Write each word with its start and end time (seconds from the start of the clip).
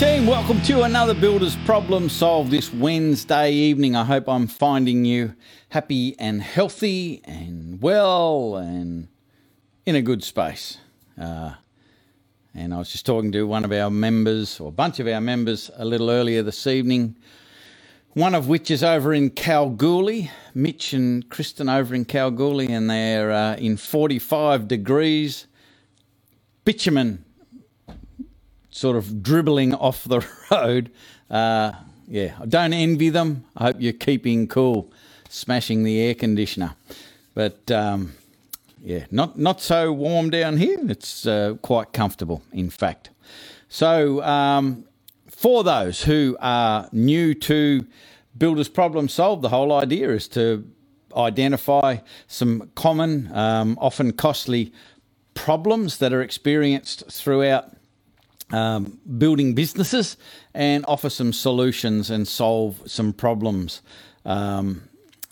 team, 0.00 0.26
welcome 0.26 0.58
to 0.62 0.84
another 0.84 1.12
Builders 1.12 1.56
Problem 1.66 2.08
Solved 2.08 2.50
this 2.50 2.72
Wednesday 2.72 3.52
evening. 3.52 3.94
I 3.94 4.04
hope 4.04 4.30
I'm 4.30 4.46
finding 4.46 5.04
you 5.04 5.34
happy 5.68 6.18
and 6.18 6.40
healthy 6.40 7.20
and 7.24 7.82
well 7.82 8.56
and 8.56 9.08
in 9.84 9.96
a 9.96 10.00
good 10.00 10.24
space. 10.24 10.78
Uh, 11.20 11.52
and 12.54 12.72
I 12.72 12.78
was 12.78 12.90
just 12.90 13.04
talking 13.04 13.30
to 13.32 13.46
one 13.46 13.62
of 13.62 13.72
our 13.72 13.90
members, 13.90 14.58
or 14.58 14.68
a 14.68 14.72
bunch 14.72 15.00
of 15.00 15.06
our 15.06 15.20
members, 15.20 15.70
a 15.76 15.84
little 15.84 16.08
earlier 16.08 16.42
this 16.42 16.66
evening. 16.66 17.14
One 18.14 18.34
of 18.34 18.48
which 18.48 18.70
is 18.70 18.82
over 18.82 19.12
in 19.12 19.28
Kalgoorlie, 19.28 20.30
Mitch 20.54 20.94
and 20.94 21.28
Kristen 21.28 21.68
over 21.68 21.94
in 21.94 22.06
Kalgoorlie, 22.06 22.72
and 22.72 22.88
they're 22.88 23.32
uh, 23.32 23.56
in 23.56 23.76
45 23.76 24.66
degrees, 24.66 25.46
bitumen 26.64 27.26
sort 28.70 28.96
of 28.96 29.22
dribbling 29.22 29.74
off 29.74 30.04
the 30.04 30.26
road. 30.50 30.90
Uh, 31.30 31.72
yeah, 32.08 32.34
I 32.40 32.46
don't 32.46 32.72
envy 32.72 33.10
them. 33.10 33.44
I 33.56 33.64
hope 33.64 33.76
you're 33.78 33.92
keeping 33.92 34.48
cool, 34.48 34.90
smashing 35.28 35.84
the 35.84 36.00
air 36.00 36.14
conditioner. 36.14 36.74
But 37.34 37.70
um, 37.70 38.14
yeah, 38.82 39.06
not 39.10 39.38
not 39.38 39.60
so 39.60 39.92
warm 39.92 40.30
down 40.30 40.56
here. 40.56 40.78
It's 40.88 41.26
uh, 41.26 41.56
quite 41.62 41.92
comfortable, 41.92 42.42
in 42.52 42.70
fact. 42.70 43.10
So 43.68 44.22
um, 44.24 44.84
for 45.28 45.62
those 45.62 46.02
who 46.02 46.36
are 46.40 46.88
new 46.92 47.34
to 47.34 47.86
Builders 48.36 48.68
Problem 48.68 49.08
Solved, 49.08 49.42
the 49.42 49.48
whole 49.48 49.72
idea 49.72 50.10
is 50.10 50.26
to 50.28 50.68
identify 51.16 51.98
some 52.26 52.70
common, 52.74 53.32
um, 53.34 53.78
often 53.80 54.12
costly 54.12 54.72
problems 55.34 55.98
that 55.98 56.12
are 56.12 56.22
experienced 56.22 57.04
throughout 57.10 57.72
um, 58.52 58.98
building 59.18 59.54
businesses 59.54 60.16
and 60.54 60.84
offer 60.88 61.10
some 61.10 61.32
solutions 61.32 62.10
and 62.10 62.26
solve 62.26 62.82
some 62.86 63.12
problems. 63.12 63.82
Um, 64.24 64.82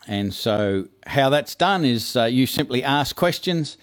and 0.07 0.33
so, 0.33 0.89
how 1.07 1.29
that's 1.29 1.55
done 1.55 1.85
is 1.85 2.17
uh, 2.17 2.25
you 2.25 2.47
simply 2.47 2.83
ask 2.83 3.15
questions. 3.15 3.77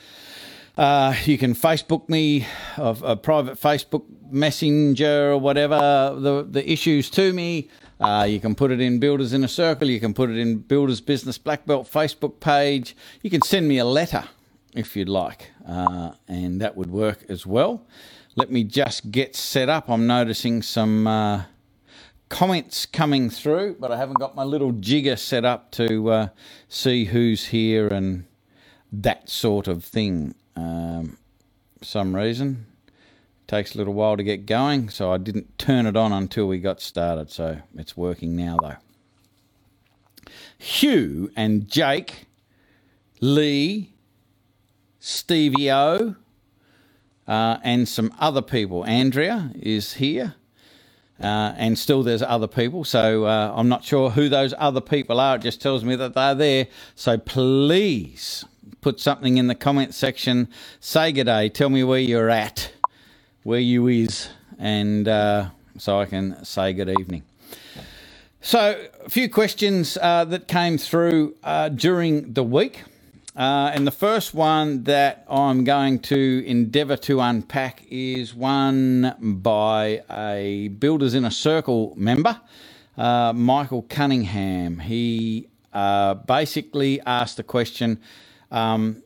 Uh, 0.77 1.15
you 1.25 1.37
can 1.37 1.53
Facebook 1.53 2.09
me, 2.09 2.45
of 2.77 3.03
a 3.03 3.15
private 3.15 3.59
Facebook 3.59 4.03
messenger 4.29 5.31
or 5.31 5.37
whatever 5.37 5.77
the 6.19 6.45
the 6.49 6.69
issues 6.69 7.09
to 7.11 7.31
me. 7.31 7.69
Uh, 7.99 8.25
you 8.27 8.41
can 8.41 8.55
put 8.55 8.71
it 8.71 8.81
in 8.81 8.99
Builders 8.99 9.31
in 9.31 9.43
a 9.43 9.47
Circle. 9.47 9.89
You 9.89 9.99
can 9.99 10.13
put 10.13 10.29
it 10.29 10.37
in 10.37 10.57
Builders 10.57 10.99
Business 10.99 11.37
Black 11.37 11.65
Belt 11.65 11.89
Facebook 11.89 12.39
page. 12.41 12.95
You 13.21 13.29
can 13.29 13.41
send 13.41 13.67
me 13.67 13.77
a 13.77 13.85
letter 13.85 14.25
if 14.73 14.97
you'd 14.97 15.07
like, 15.07 15.51
uh, 15.65 16.11
and 16.27 16.59
that 16.59 16.75
would 16.75 16.89
work 16.91 17.23
as 17.29 17.45
well. 17.45 17.85
Let 18.37 18.51
me 18.51 18.65
just 18.65 19.11
get 19.11 19.33
set 19.33 19.69
up. 19.69 19.89
I'm 19.89 20.07
noticing 20.07 20.61
some 20.61 21.07
uh, 21.07 21.43
comments 22.27 22.85
coming 22.85 23.29
through, 23.29 23.77
but 23.79 23.91
I 23.91 23.97
haven't 23.97 24.19
got 24.19 24.35
my 24.35 24.43
little 24.43 24.73
jigger 24.73 25.15
set 25.15 25.45
up 25.45 25.71
to 25.71 26.09
uh, 26.11 26.27
see 26.67 27.05
who's 27.05 27.45
here 27.45 27.87
and 27.87 28.25
that 28.91 29.29
sort 29.29 29.69
of 29.69 29.85
thing. 29.85 30.35
Um, 30.57 31.17
some 31.81 32.13
reason 32.13 32.65
takes 33.47 33.73
a 33.73 33.77
little 33.77 33.93
while 33.93 34.17
to 34.17 34.23
get 34.23 34.45
going, 34.45 34.89
so 34.89 35.13
I 35.13 35.17
didn't 35.17 35.57
turn 35.57 35.85
it 35.85 35.95
on 35.95 36.11
until 36.11 36.47
we 36.47 36.59
got 36.59 36.81
started. 36.81 37.31
So 37.31 37.59
it's 37.75 37.95
working 37.95 38.35
now, 38.35 38.57
though. 38.61 38.75
Hugh 40.57 41.31
and 41.37 41.69
Jake, 41.69 42.25
Lee, 43.21 43.93
Stevie 44.99 45.71
O, 45.71 46.15
uh, 47.27 47.57
and 47.63 47.87
some 47.87 48.13
other 48.19 48.41
people. 48.41 48.85
Andrea 48.85 49.51
is 49.55 49.93
here, 49.93 50.35
uh, 51.19 51.53
and 51.57 51.77
still 51.77 52.03
there's 52.03 52.21
other 52.21 52.47
people. 52.47 52.83
So 52.83 53.25
uh, 53.25 53.53
I'm 53.55 53.69
not 53.69 53.83
sure 53.83 54.09
who 54.11 54.29
those 54.29 54.53
other 54.57 54.81
people 54.81 55.19
are. 55.19 55.35
It 55.37 55.41
just 55.41 55.61
tells 55.61 55.83
me 55.83 55.95
that 55.95 56.13
they're 56.13 56.35
there. 56.35 56.67
So 56.95 57.17
please 57.17 58.45
put 58.81 58.99
something 58.99 59.37
in 59.37 59.47
the 59.47 59.55
comment 59.55 59.93
section. 59.93 60.47
Say 60.79 61.11
good 61.11 61.25
day. 61.25 61.49
Tell 61.49 61.69
me 61.69 61.83
where 61.83 61.99
you're 61.99 62.29
at, 62.29 62.71
where 63.43 63.59
you 63.59 63.87
is, 63.87 64.29
and 64.59 65.07
uh, 65.07 65.49
so 65.77 65.99
I 65.99 66.05
can 66.05 66.43
say 66.45 66.73
good 66.73 66.89
evening. 66.89 67.23
So, 68.41 68.79
a 69.03 69.09
few 69.09 69.27
questions 69.27 69.97
uh, 69.99 70.23
that 70.25 70.47
came 70.47 70.77
through 70.77 71.35
uh, 71.43 71.69
during 71.69 72.33
the 72.33 72.43
week. 72.43 72.83
Uh, 73.35 73.69
and 73.73 73.85
the 73.85 73.91
first 73.91 74.33
one 74.33 74.83
that 74.83 75.25
I'm 75.29 75.65
going 75.65 75.99
to 75.99 76.43
endeavour 76.47 76.95
to 76.97 77.19
unpack 77.19 77.83
is 77.89 78.33
one 78.33 79.13
by 79.19 80.03
a 80.09 80.69
Builders 80.69 81.13
in 81.13 81.25
a 81.25 81.31
Circle 81.31 81.93
member, 81.97 82.39
uh, 82.97 83.33
Michael 83.33 83.81
Cunningham. 83.81 84.79
He 84.79 85.49
uh, 85.73 86.13
basically 86.13 87.01
asked 87.01 87.35
the 87.35 87.43
question 87.43 87.99
um, 88.51 89.03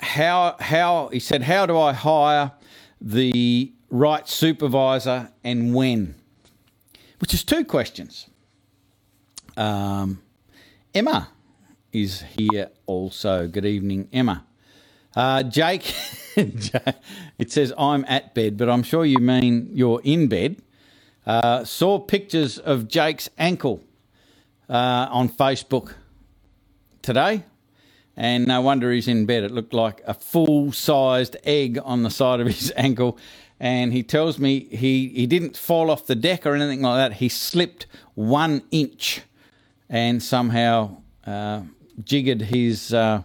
how, 0.00 0.56
how, 0.58 1.08
he 1.12 1.20
said, 1.20 1.42
How 1.42 1.66
do 1.66 1.78
I 1.78 1.92
hire 1.92 2.50
the 3.00 3.72
right 3.90 4.28
supervisor 4.28 5.30
and 5.44 5.72
when? 5.72 6.16
Which 7.20 7.32
is 7.32 7.44
two 7.44 7.64
questions. 7.64 8.26
Um, 9.56 10.20
Emma 10.92 11.28
is 12.02 12.22
here 12.36 12.68
also. 12.84 13.48
Good 13.48 13.64
evening, 13.64 14.08
Emma. 14.12 14.44
Uh, 15.14 15.42
Jake, 15.42 15.94
it 16.36 17.50
says 17.50 17.72
I'm 17.78 18.04
at 18.06 18.34
bed, 18.34 18.58
but 18.58 18.68
I'm 18.68 18.82
sure 18.82 19.06
you 19.06 19.18
mean 19.18 19.70
you're 19.72 20.02
in 20.04 20.28
bed. 20.28 20.60
Uh, 21.24 21.64
saw 21.64 21.98
pictures 21.98 22.58
of 22.58 22.86
Jake's 22.86 23.30
ankle 23.38 23.82
uh, 24.68 25.08
on 25.10 25.30
Facebook 25.30 25.94
today, 27.00 27.44
and 28.14 28.46
no 28.46 28.60
wonder 28.60 28.92
he's 28.92 29.08
in 29.08 29.24
bed. 29.24 29.44
It 29.44 29.50
looked 29.50 29.72
like 29.72 30.02
a 30.06 30.12
full 30.12 30.72
sized 30.72 31.38
egg 31.44 31.78
on 31.82 32.02
the 32.02 32.10
side 32.10 32.40
of 32.40 32.46
his 32.46 32.72
ankle. 32.76 33.18
And 33.58 33.94
he 33.94 34.02
tells 34.02 34.38
me 34.38 34.64
he, 34.64 35.08
he 35.08 35.26
didn't 35.26 35.56
fall 35.56 35.90
off 35.90 36.06
the 36.06 36.14
deck 36.14 36.44
or 36.44 36.54
anything 36.54 36.82
like 36.82 36.98
that. 36.98 37.16
He 37.16 37.30
slipped 37.30 37.86
one 38.14 38.64
inch 38.70 39.22
and 39.88 40.22
somehow 40.22 40.98
uh, 41.26 41.62
jiggered 42.04 42.42
his 42.42 42.92
uh, 42.92 43.22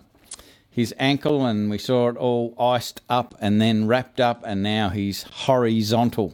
his 0.69 0.93
ankle, 0.97 1.45
and 1.45 1.69
we 1.69 1.77
saw 1.77 2.09
it 2.09 2.17
all 2.17 2.55
iced 2.59 3.01
up 3.09 3.35
and 3.41 3.61
then 3.61 3.87
wrapped 3.87 4.19
up, 4.19 4.41
and 4.45 4.63
now 4.63 4.89
he's 4.89 5.23
horizontal. 5.23 6.33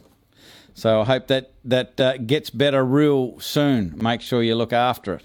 So 0.74 1.00
I 1.00 1.04
hope 1.04 1.26
that 1.26 1.52
that 1.64 2.00
uh, 2.00 2.16
gets 2.18 2.50
better 2.50 2.84
real 2.84 3.38
soon. 3.40 3.98
Make 4.00 4.20
sure 4.20 4.42
you 4.42 4.54
look 4.54 4.72
after 4.72 5.14
it. 5.14 5.24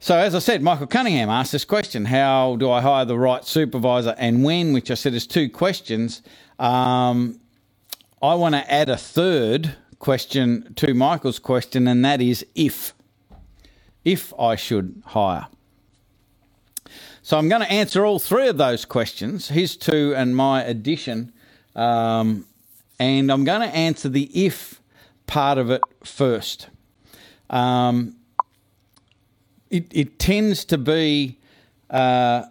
So 0.00 0.16
as 0.16 0.34
I 0.34 0.40
said, 0.40 0.62
Michael 0.62 0.86
Cunningham 0.86 1.30
asked 1.30 1.52
this 1.52 1.64
question: 1.64 2.06
How 2.06 2.56
do 2.56 2.70
I 2.70 2.80
hire 2.80 3.04
the 3.04 3.18
right 3.18 3.44
supervisor 3.44 4.14
and 4.18 4.42
when? 4.42 4.72
Which 4.72 4.90
I 4.90 4.94
said 4.94 5.14
is 5.14 5.26
two 5.26 5.48
questions. 5.48 6.22
Um, 6.58 7.40
I 8.20 8.34
want 8.34 8.56
to 8.56 8.72
add 8.72 8.88
a 8.88 8.96
third 8.96 9.76
question 10.00 10.74
to 10.74 10.92
Michael's 10.92 11.38
question, 11.38 11.86
and 11.86 12.04
that 12.04 12.20
is 12.20 12.44
if 12.54 12.94
if 14.04 14.32
I 14.38 14.56
should 14.56 15.02
hire. 15.06 15.46
So 17.28 17.36
I'm 17.36 17.50
going 17.50 17.60
to 17.60 17.70
answer 17.70 18.06
all 18.06 18.18
three 18.18 18.48
of 18.48 18.56
those 18.56 18.86
questions, 18.86 19.48
his 19.48 19.76
two 19.76 20.14
and 20.16 20.34
my 20.34 20.64
addition. 20.64 21.30
Um, 21.76 22.46
and 22.98 23.30
I'm 23.30 23.44
going 23.44 23.60
to 23.60 23.66
answer 23.66 24.08
the 24.08 24.30
if 24.32 24.80
part 25.26 25.58
of 25.58 25.70
it 25.70 25.82
first. 26.02 26.70
Um, 27.50 28.16
it, 29.68 29.88
it, 29.90 30.18
tends 30.18 30.64
to 30.64 30.78
be 30.78 31.36
uh, 31.90 32.44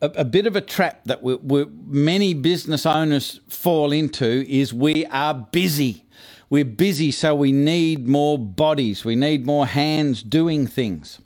a, 0.00 0.06
a, 0.14 0.24
bit 0.24 0.46
of 0.46 0.54
a 0.54 0.60
trap 0.60 1.00
that 1.06 1.24
we, 1.24 1.34
we, 1.34 1.66
many 1.88 2.32
business 2.32 2.86
owners 2.86 3.40
fall 3.48 3.90
into 3.90 4.48
is 4.48 4.72
we 4.72 5.04
are 5.06 5.34
busy. 5.34 6.04
We're 6.48 6.64
busy, 6.64 7.10
so 7.10 7.34
we 7.34 7.50
need 7.50 8.06
more 8.06 8.38
bodies. 8.38 9.04
We 9.04 9.16
need 9.16 9.44
more 9.44 9.66
hands 9.66 10.22
doing 10.22 10.68
things 10.68 11.18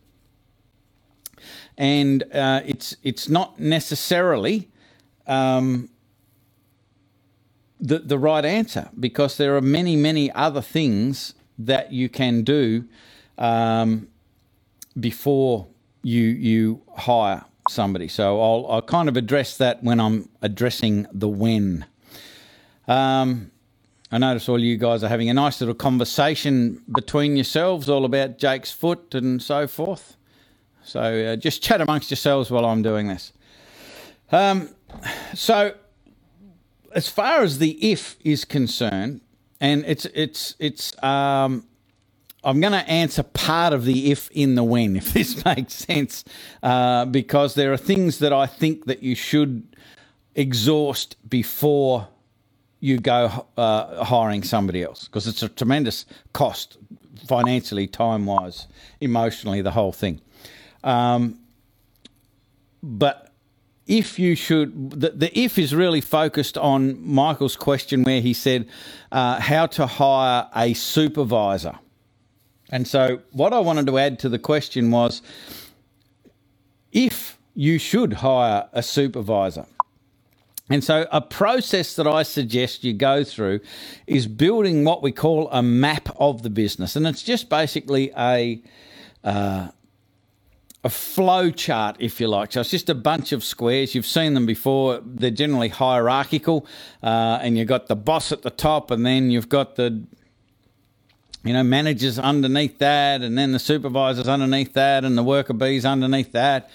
and 1.79 2.23
uh, 2.33 2.63
it's 2.65 2.97
it's 3.03 3.29
not 3.29 3.59
necessarily 3.61 4.69
um, 5.27 5.89
the 7.81 7.99
the 7.99 8.19
right 8.19 8.45
answer 8.45 8.89
because 8.99 9.37
there 9.37 9.57
are 9.57 9.61
many 9.61 9.97
many 9.97 10.31
other 10.33 10.63
things 10.63 11.35
that 11.59 11.93
you 11.93 12.09
can 12.09 12.43
do 12.43 12.85
um, 13.39 14.09
before 14.99 15.67
you 16.03 16.23
you 16.23 16.83
hire 16.97 17.45
somebody. 17.69 18.09
So 18.09 18.41
I'll 18.41 18.67
I'll 18.71 18.83
kind 18.83 19.09
of 19.09 19.17
address 19.17 19.57
that 19.59 19.83
when 19.83 20.01
I'm 20.01 20.29
addressing 20.43 21.07
the 21.13 21.29
when. 21.29 21.85
Um, 22.89 23.51
I 24.13 24.19
notice 24.19 24.49
all 24.49 24.61
you 24.61 24.77
guys 24.77 25.03
are 25.03 25.09
having 25.09 25.29
a 25.29 25.35
nice 25.35 25.61
little 25.61 25.75
conversation 25.75 26.81
between 26.95 27.37
yourselves, 27.37 27.89
all 27.89 28.05
about 28.05 28.39
Jake's 28.39 28.71
foot 28.71 29.15
and 29.15 29.43
so 29.43 29.67
forth. 29.67 30.17
So 30.87 31.01
uh, 31.01 31.37
just 31.37 31.63
chat 31.63 31.81
amongst 31.81 32.11
yourselves 32.11 32.49
while 32.51 32.65
I'm 32.65 32.83
doing 32.83 33.09
this. 33.09 33.33
Um, 34.31 34.71
so, 35.35 35.75
as 36.93 37.09
far 37.09 37.43
as 37.43 37.59
the 37.59 37.73
if 37.91 38.17
is 38.25 38.45
concerned, 38.45 39.21
and 39.61 39.85
it's 39.85 40.05
it's 40.07 40.55
it's 40.61 41.03
um, 41.03 41.67
I'm 42.45 42.61
going 42.61 42.73
to 42.73 42.89
answer 42.89 43.25
part 43.25 43.73
of 43.73 43.85
the 43.85 44.13
if 44.13 44.31
in 44.31 44.55
the 44.55 44.63
when, 44.63 44.97
if 45.03 45.13
this 45.13 45.45
makes 45.45 45.75
sense, 45.75 46.25
uh, 46.63 47.05
because 47.05 47.55
there 47.55 47.73
are 47.73 47.77
things 47.77 48.21
that 48.21 48.33
I 48.33 48.47
think 48.47 48.87
that 48.87 49.03
you 49.03 49.17
should 49.17 49.77
exhaust 50.37 51.17
before 51.29 52.07
you 52.79 52.99
go 53.01 53.47
uh, 53.57 54.05
hiring 54.05 54.45
somebody 54.45 54.85
else, 54.85 55.07
because 55.07 55.27
it's 55.27 55.43
a 55.43 55.49
tremendous 55.49 56.07
cost 56.33 56.79
financially, 57.27 57.89
time 57.89 58.27
wise, 58.27 58.69
emotionally, 59.01 59.61
the 59.61 59.73
whole 59.73 59.93
thing. 59.93 60.21
Um, 60.87 61.41
but 62.83 63.33
if 63.87 64.19
you 64.19 64.35
should, 64.35 64.91
the, 64.91 65.11
the, 65.11 65.39
if 65.39 65.59
is 65.59 65.75
really 65.75 66.01
focused 66.01 66.57
on 66.57 67.05
Michael's 67.07 67.57
question 67.57 68.05
where 68.05 68.21
he 68.21 68.33
said 68.33 68.69
uh, 69.13 69.41
how 69.41 69.67
to 69.67 69.87
hire 69.87 70.49
a 70.55 70.73
supervisor. 70.75 71.79
And 72.71 72.87
so, 72.87 73.21
what 73.33 73.53
I 73.53 73.61
wanted 73.61 73.87
to 73.87 73.99
add 73.99 74.19
to 74.21 74.29
the 74.29 74.39
question 74.39 74.91
was 74.91 75.23
if 76.93 77.39
you 77.55 77.79
should 77.79 78.15
hire 78.15 78.69
a 78.73 78.83
supervisor. 78.83 79.67
And 80.69 80.83
so, 80.83 81.07
a 81.13 81.21
process 81.21 81.95
that 81.95 82.09
I 82.09 82.25
suggest 82.25 82.83
you 82.83 82.93
go 82.93 83.23
through 83.23 83.61
is 84.09 84.27
building 84.27 84.85
what 84.85 85.01
we 85.01 85.13
call 85.13 85.49
a 85.51 85.63
map 85.63 86.09
of 86.19 86.43
the 86.43 86.51
business. 86.51 86.97
And 86.97 87.07
it's 87.07 87.23
just 87.23 87.49
basically 87.49 88.11
a, 88.19 88.61
uh, 89.23 89.69
a 90.87 90.89
flow 90.89 91.51
chart, 91.51 91.97
if 91.99 92.21
you 92.21 92.29
like. 92.29 92.53
So 92.53 92.61
it's 92.61 92.71
just 92.71 92.89
a 92.89 92.95
bunch 92.95 93.33
of 93.33 93.43
squares. 93.43 93.93
You've 93.97 94.07
seen 94.07 94.35
them 94.35 94.47
before. 94.47 95.01
They're 95.05 95.33
generally 95.33 95.69
hierarchical, 95.69 96.65
uh, 97.03 97.41
and 97.43 97.59
you've 97.59 97.67
got 97.67 97.89
the 97.89 97.97
boss 97.97 98.31
at 98.31 98.43
the 98.43 98.51
top, 98.51 98.93
and 98.93 99.05
then 99.05 99.33
you've 99.33 99.49
got 99.49 99.75
the 99.75 100.05
you 101.43 101.53
know 101.53 101.65
managers 101.65 102.21
underneath 102.21 102.79
that, 102.79 103.23
and 103.23 103.37
then 103.37 103.51
the 103.51 103.59
supervisors 103.59 104.29
underneath 104.29 104.75
that, 104.75 105.05
and 105.05 105.19
the 105.19 105.25
worker 105.25 105.53
bees 105.53 105.85
underneath 105.85 106.31
that. 106.33 106.71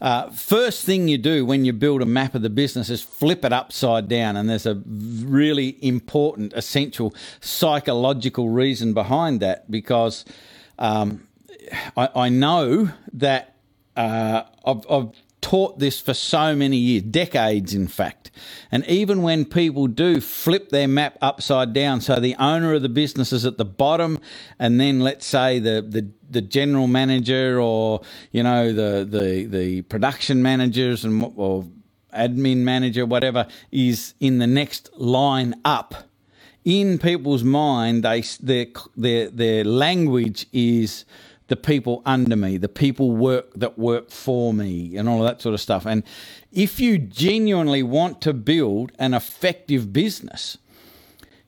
Uh, 0.00 0.30
first 0.30 0.84
thing 0.84 1.08
you 1.08 1.18
do 1.18 1.44
when 1.44 1.64
you 1.64 1.72
build 1.72 2.02
a 2.02 2.06
map 2.06 2.36
of 2.36 2.42
the 2.42 2.50
business 2.50 2.88
is 2.88 3.02
flip 3.02 3.44
it 3.44 3.52
upside 3.52 4.06
down, 4.06 4.36
and 4.36 4.48
there's 4.48 4.66
a 4.66 4.76
really 4.86 5.76
important, 5.82 6.52
essential 6.52 7.12
psychological 7.40 8.48
reason 8.48 8.94
behind 8.94 9.40
that 9.40 9.68
because 9.68 10.24
um, 10.78 11.26
I, 11.96 12.08
I, 12.14 12.28
know 12.28 12.90
that 13.14 13.55
uh, 13.96 14.44
I've, 14.64 14.84
I've 14.90 15.10
taught 15.40 15.78
this 15.78 16.00
for 16.00 16.12
so 16.12 16.56
many 16.56 16.76
years, 16.76 17.02
decades 17.02 17.72
in 17.74 17.86
fact. 17.86 18.30
And 18.72 18.84
even 18.86 19.22
when 19.22 19.44
people 19.44 19.86
do 19.86 20.20
flip 20.20 20.70
their 20.70 20.88
map 20.88 21.16
upside 21.22 21.72
down, 21.72 22.00
so 22.00 22.18
the 22.18 22.34
owner 22.36 22.74
of 22.74 22.82
the 22.82 22.88
business 22.88 23.32
is 23.32 23.46
at 23.46 23.56
the 23.56 23.64
bottom, 23.64 24.18
and 24.58 24.80
then 24.80 25.00
let's 25.00 25.24
say 25.24 25.58
the 25.58 25.86
the, 25.88 26.10
the 26.28 26.42
general 26.42 26.88
manager 26.88 27.60
or 27.60 28.00
you 28.32 28.42
know 28.42 28.72
the 28.72 29.06
the 29.08 29.44
the 29.46 29.82
production 29.82 30.42
managers 30.42 31.04
and 31.04 31.32
or 31.36 31.64
admin 32.12 32.58
manager, 32.58 33.06
whatever, 33.06 33.46
is 33.70 34.14
in 34.20 34.38
the 34.38 34.46
next 34.46 34.90
line 34.96 35.54
up. 35.64 35.94
In 36.64 36.98
people's 36.98 37.44
mind, 37.44 38.02
they 38.02 38.22
their 38.40 38.66
their 38.96 39.30
their 39.30 39.64
language 39.64 40.46
is 40.52 41.04
the 41.48 41.56
people 41.56 42.02
under 42.04 42.36
me, 42.36 42.56
the 42.56 42.68
people 42.68 43.12
work 43.12 43.52
that 43.54 43.78
work 43.78 44.10
for 44.10 44.52
me, 44.52 44.96
and 44.96 45.08
all 45.08 45.18
of 45.22 45.28
that 45.28 45.40
sort 45.40 45.54
of 45.54 45.60
stuff. 45.60 45.86
And 45.86 46.02
if 46.52 46.80
you 46.80 46.98
genuinely 46.98 47.82
want 47.82 48.20
to 48.22 48.32
build 48.32 48.92
an 48.98 49.14
effective 49.14 49.92
business, 49.92 50.58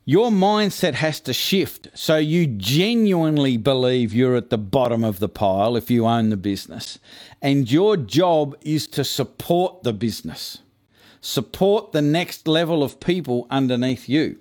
your 0.05 0.31
mindset 0.31 0.95
has 0.95 1.21
to 1.21 1.35
shift. 1.35 1.89
So 1.93 2.17
you 2.17 2.47
genuinely 2.47 3.59
believe 3.59 4.15
you're 4.15 4.37
at 4.37 4.49
the 4.49 4.57
bottom 4.57 5.05
of 5.05 5.19
the 5.19 5.29
pile 5.29 5.77
if 5.77 5.91
you 5.91 6.07
own 6.07 6.31
the 6.31 6.37
business. 6.39 6.99
And 7.43 7.71
your 7.71 7.97
job 7.99 8.57
is 8.63 8.87
to 8.89 9.05
support 9.05 9.83
the 9.83 9.93
business, 9.93 10.61
support 11.21 11.93
the 11.93 12.01
next 12.01 12.49
level 12.49 12.83
of 12.83 13.01
people 13.01 13.47
underneath 13.51 14.09
you, 14.09 14.39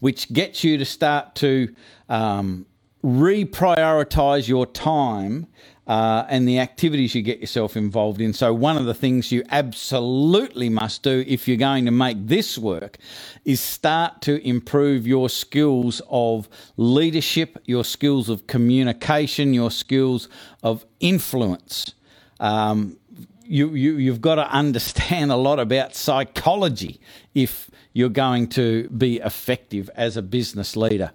which 0.00 0.32
gets 0.32 0.64
you 0.64 0.78
to 0.78 0.86
start 0.86 1.34
to 1.34 1.74
um, 2.08 2.64
reprioritize 3.04 4.46
your 4.48 4.66
time 4.66 5.46
uh, 5.86 6.24
and 6.28 6.46
the 6.46 6.60
activities 6.60 7.14
you 7.14 7.22
get 7.22 7.40
yourself 7.40 7.76
involved 7.76 8.20
in. 8.20 8.32
So, 8.32 8.54
one 8.54 8.76
of 8.76 8.84
the 8.84 8.94
things 8.94 9.32
you 9.32 9.42
absolutely 9.50 10.68
must 10.68 11.02
do 11.02 11.24
if 11.26 11.48
you're 11.48 11.56
going 11.56 11.84
to 11.86 11.90
make 11.90 12.16
this 12.26 12.56
work 12.56 12.98
is 13.44 13.60
start 13.60 14.22
to 14.22 14.46
improve 14.46 15.06
your 15.06 15.28
skills 15.28 16.00
of 16.08 16.48
leadership, 16.76 17.58
your 17.64 17.84
skills 17.84 18.28
of 18.28 18.46
communication, 18.46 19.52
your 19.52 19.70
skills 19.70 20.28
of 20.62 20.86
influence. 21.00 21.94
Um, 22.38 22.98
you, 23.44 23.74
you, 23.74 23.96
you've 23.96 24.20
got 24.20 24.36
to 24.36 24.48
understand 24.48 25.32
a 25.32 25.36
lot 25.36 25.58
about 25.58 25.94
psychology 25.96 27.00
if 27.34 27.70
you're 27.92 28.08
going 28.08 28.48
to 28.48 28.88
be 28.90 29.16
effective 29.18 29.90
as 29.96 30.16
a 30.16 30.22
business 30.22 30.76
leader. 30.76 31.12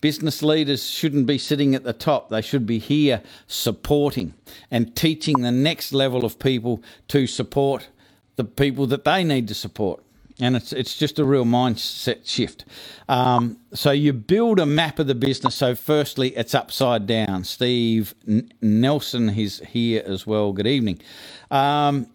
Business 0.00 0.42
leaders 0.42 0.88
shouldn't 0.88 1.26
be 1.26 1.36
sitting 1.36 1.74
at 1.74 1.84
the 1.84 1.92
top. 1.92 2.30
They 2.30 2.40
should 2.40 2.66
be 2.66 2.78
here 2.78 3.22
supporting 3.46 4.34
and 4.70 4.96
teaching 4.96 5.42
the 5.42 5.52
next 5.52 5.92
level 5.92 6.24
of 6.24 6.38
people 6.38 6.82
to 7.08 7.26
support 7.26 7.88
the 8.36 8.44
people 8.44 8.86
that 8.86 9.04
they 9.04 9.24
need 9.24 9.46
to 9.48 9.54
support. 9.54 10.02
And 10.40 10.56
it's, 10.56 10.72
it's 10.72 10.96
just 10.96 11.18
a 11.18 11.24
real 11.24 11.44
mindset 11.44 12.26
shift. 12.26 12.64
Um, 13.10 13.58
so 13.74 13.90
you 13.90 14.14
build 14.14 14.58
a 14.58 14.64
map 14.64 14.98
of 14.98 15.06
the 15.06 15.14
business. 15.14 15.54
So, 15.54 15.74
firstly, 15.74 16.34
it's 16.34 16.54
upside 16.54 17.06
down. 17.06 17.44
Steve 17.44 18.14
N- 18.26 18.50
Nelson 18.62 19.28
is 19.28 19.58
here 19.68 20.02
as 20.06 20.26
well. 20.26 20.52
Good 20.52 20.66
evening. 20.66 21.02
Um, 21.50 22.06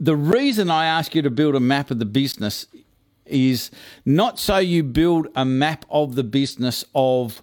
the 0.00 0.16
reason 0.16 0.68
I 0.68 0.86
ask 0.86 1.14
you 1.14 1.22
to 1.22 1.30
build 1.30 1.54
a 1.54 1.60
map 1.60 1.92
of 1.92 2.00
the 2.00 2.04
business 2.04 2.66
is 3.26 3.70
not 4.04 4.38
so 4.38 4.58
you 4.58 4.82
build 4.82 5.28
a 5.34 5.44
map 5.44 5.84
of 5.90 6.14
the 6.14 6.24
business 6.24 6.84
of 6.94 7.42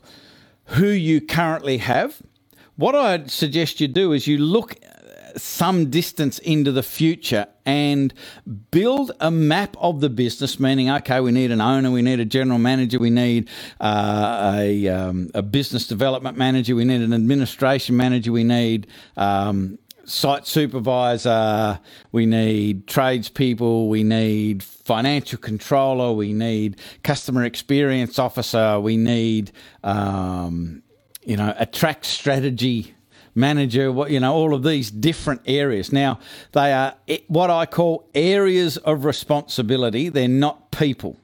who 0.65 0.87
you 0.87 1.21
currently 1.21 1.77
have. 1.77 2.21
What 2.75 2.95
I'd 2.95 3.31
suggest 3.31 3.81
you 3.81 3.87
do 3.87 4.13
is 4.13 4.27
you 4.27 4.37
look 4.37 4.75
some 5.35 5.89
distance 5.89 6.39
into 6.39 6.71
the 6.71 6.83
future 6.83 7.47
and 7.65 8.13
build 8.71 9.11
a 9.19 9.31
map 9.31 9.75
of 9.79 10.01
the 10.01 10.09
business, 10.09 10.59
meaning, 10.59 10.89
okay, 10.89 11.19
we 11.19 11.31
need 11.31 11.51
an 11.51 11.61
owner, 11.61 11.91
we 11.91 12.01
need 12.01 12.19
a 12.19 12.25
general 12.25 12.59
manager, 12.59 12.99
we 12.99 13.09
need 13.09 13.49
uh, 13.79 14.53
a, 14.55 14.87
um, 14.87 15.29
a 15.33 15.41
business 15.41 15.87
development 15.87 16.37
manager, 16.37 16.75
we 16.75 16.85
need 16.85 17.01
an 17.01 17.13
administration 17.13 17.95
manager, 17.95 18.31
we 18.31 18.43
need 18.43 18.87
um, 19.17 19.78
site 20.09 20.47
supervisor, 20.47 21.79
we 22.11 22.25
need 22.25 22.87
tradespeople, 22.87 23.89
we 23.89 24.03
need 24.03 24.63
financial 24.63 25.37
controller, 25.37 26.11
we 26.13 26.33
need 26.33 26.77
customer 27.03 27.43
experience 27.43 28.19
officer, 28.19 28.79
we 28.79 28.97
need 28.97 29.51
um, 29.83 30.83
you 31.23 31.37
know 31.37 31.53
attract 31.57 32.05
strategy 32.05 32.95
manager. 33.35 33.91
What 33.91 34.11
you 34.11 34.19
know, 34.19 34.33
all 34.33 34.53
of 34.53 34.63
these 34.63 34.91
different 34.91 35.41
areas. 35.45 35.91
Now 35.91 36.19
they 36.51 36.73
are 36.73 36.95
what 37.27 37.49
I 37.49 37.65
call 37.65 38.09
areas 38.15 38.77
of 38.77 39.05
responsibility. 39.05 40.09
They're 40.09 40.27
not 40.27 40.71
people, 40.71 41.17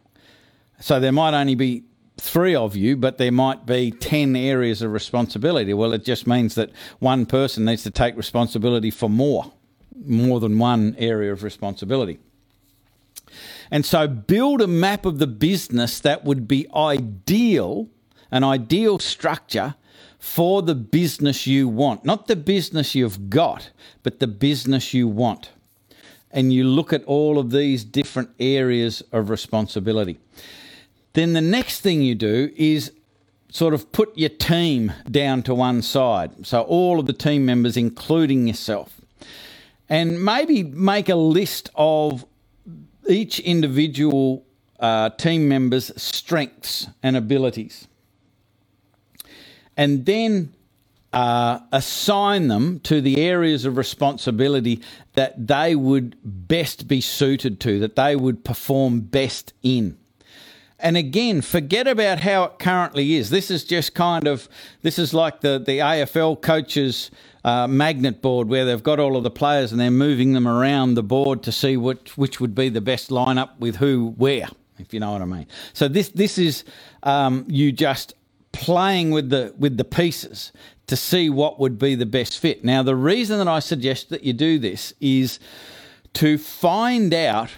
so 0.80 1.00
there 1.00 1.12
might 1.12 1.34
only 1.34 1.56
be 1.56 1.84
three 2.18 2.56
of 2.56 2.76
you, 2.76 2.96
but 2.96 3.18
there 3.18 3.32
might 3.32 3.66
be 3.66 3.92
10 3.92 4.36
areas 4.36 4.82
of 4.82 4.92
responsibility. 4.92 5.74
Well, 5.74 5.94
it 5.94 6.06
just 6.06 6.28
means 6.28 6.56
that 6.56 6.72
one 7.00 7.26
person 7.26 7.66
needs 7.66 7.84
to 7.84 7.92
take 7.92 8.16
responsibility 8.16 8.92
for 8.92 9.10
more, 9.10 9.52
more 10.06 10.40
than 10.40 10.58
one 10.58 10.96
area 10.98 11.32
of 11.32 11.44
responsibility. 11.44 12.20
And 13.72 13.86
so 13.86 14.08
build 14.08 14.62
a 14.62 14.68
map 14.68 15.06
of 15.06 15.20
the 15.20 15.28
business 15.28 16.00
that 16.00 16.24
would 16.24 16.48
be 16.48 16.68
ideal, 16.74 17.90
an 18.32 18.44
ideal 18.44 19.00
structure 19.00 19.76
for 20.20 20.62
the 20.62 20.76
business 20.76 21.46
you 21.46 21.68
want. 21.68 22.06
Not 22.06 22.28
the 22.28 22.36
business 22.36 22.96
you've 22.96 23.30
got, 23.30 23.72
but 24.04 24.20
the 24.20 24.28
business 24.28 24.94
you 24.94 25.08
want. 25.08 25.52
And 26.32 26.52
you 26.52 26.64
look 26.64 26.92
at 26.94 27.04
all 27.06 27.38
of 27.38 27.52
these 27.52 27.84
different 27.84 28.30
areas 28.40 29.04
of 29.12 29.30
responsibility. 29.30 30.20
Then 31.16 31.32
the 31.32 31.42
next 31.42 31.80
thing 31.80 32.02
you 32.02 32.14
do 32.14 32.52
is 32.58 32.92
sort 33.50 33.74
of 33.74 33.90
put 33.94 34.18
your 34.18 34.30
team 34.30 34.92
down 35.10 35.44
to 35.44 35.56
one 35.56 35.82
side. 35.82 36.46
So 36.46 36.62
all 36.64 37.00
of 37.00 37.06
the 37.06 37.14
team 37.14 37.46
members, 37.46 37.78
including 37.78 38.48
yourself. 38.48 39.00
And 39.88 40.24
maybe 40.24 40.62
make 40.62 41.08
a 41.08 41.16
list 41.16 41.70
of 41.74 42.26
each 43.08 43.40
individual 43.40 44.46
uh, 44.78 45.10
team 45.12 45.48
member's 45.48 45.90
strengths 45.96 46.88
and 47.02 47.16
abilities. 47.16 47.88
And 49.78 50.06
then 50.06 50.54
uh, 51.14 51.60
assign 51.72 52.50
them 52.50 52.82
to 52.82 53.00
the 53.00 53.22
areas 53.22 53.64
of 53.64 53.78
responsibility 53.78 54.82
that 55.14 55.48
they 55.48 55.78
would 55.78 56.18
best 56.26 56.90
be 56.90 57.00
suited 57.00 57.62
to, 57.62 57.80
that 57.80 57.96
they 57.96 58.18
would 58.18 58.44
perform 58.44 59.00
best 59.00 59.54
in. 59.64 59.98
And 60.86 60.98
again, 60.98 61.42
forget 61.42 61.88
about 61.88 62.20
how 62.20 62.44
it 62.44 62.60
currently 62.60 63.16
is. 63.16 63.32
This 63.32 63.50
is 63.50 63.64
just 63.64 63.96
kind 63.96 64.28
of 64.28 64.48
this 64.84 65.00
is 65.00 65.16
like 65.16 65.42
the 65.42 65.58
the 65.58 65.80
AFL 65.80 66.40
coaches 66.44 67.10
uh, 67.44 67.66
magnet 67.68 68.22
board 68.22 68.50
where 68.50 68.66
they've 68.66 68.84
got 68.84 69.00
all 69.00 69.18
of 69.18 69.24
the 69.24 69.32
players 69.32 69.72
and 69.72 69.82
they're 69.82 69.90
moving 69.90 70.34
them 70.34 70.48
around 70.48 70.94
the 70.94 71.02
board 71.02 71.42
to 71.42 71.52
see 71.52 71.76
which 71.76 72.16
which 72.20 72.40
would 72.40 72.54
be 72.54 72.70
the 72.70 72.82
best 72.82 73.10
lineup 73.10 73.58
with 73.58 73.78
who 73.78 74.14
where, 74.18 74.48
if 74.78 74.94
you 74.94 75.00
know 75.00 75.14
what 75.14 75.24
I 75.24 75.26
mean. 75.26 75.48
So 75.74 75.88
this 75.88 76.10
this 76.10 76.38
is 76.38 76.64
um, 77.02 77.46
you 77.48 77.72
just 77.72 78.14
playing 78.52 79.10
with 79.10 79.32
the 79.32 79.56
with 79.58 79.78
the 79.78 79.86
pieces 79.86 80.52
to 80.86 80.96
see 80.96 81.32
what 81.32 81.60
would 81.60 81.80
be 81.80 81.96
the 81.96 82.06
best 82.06 82.38
fit. 82.38 82.64
Now, 82.64 82.84
the 82.84 82.96
reason 82.96 83.40
that 83.40 83.48
I 83.48 83.58
suggest 83.58 84.10
that 84.12 84.24
you 84.24 84.34
do 84.34 84.60
this 84.60 84.94
is 85.02 85.40
to 86.14 86.38
find 86.38 87.12
out 87.12 87.50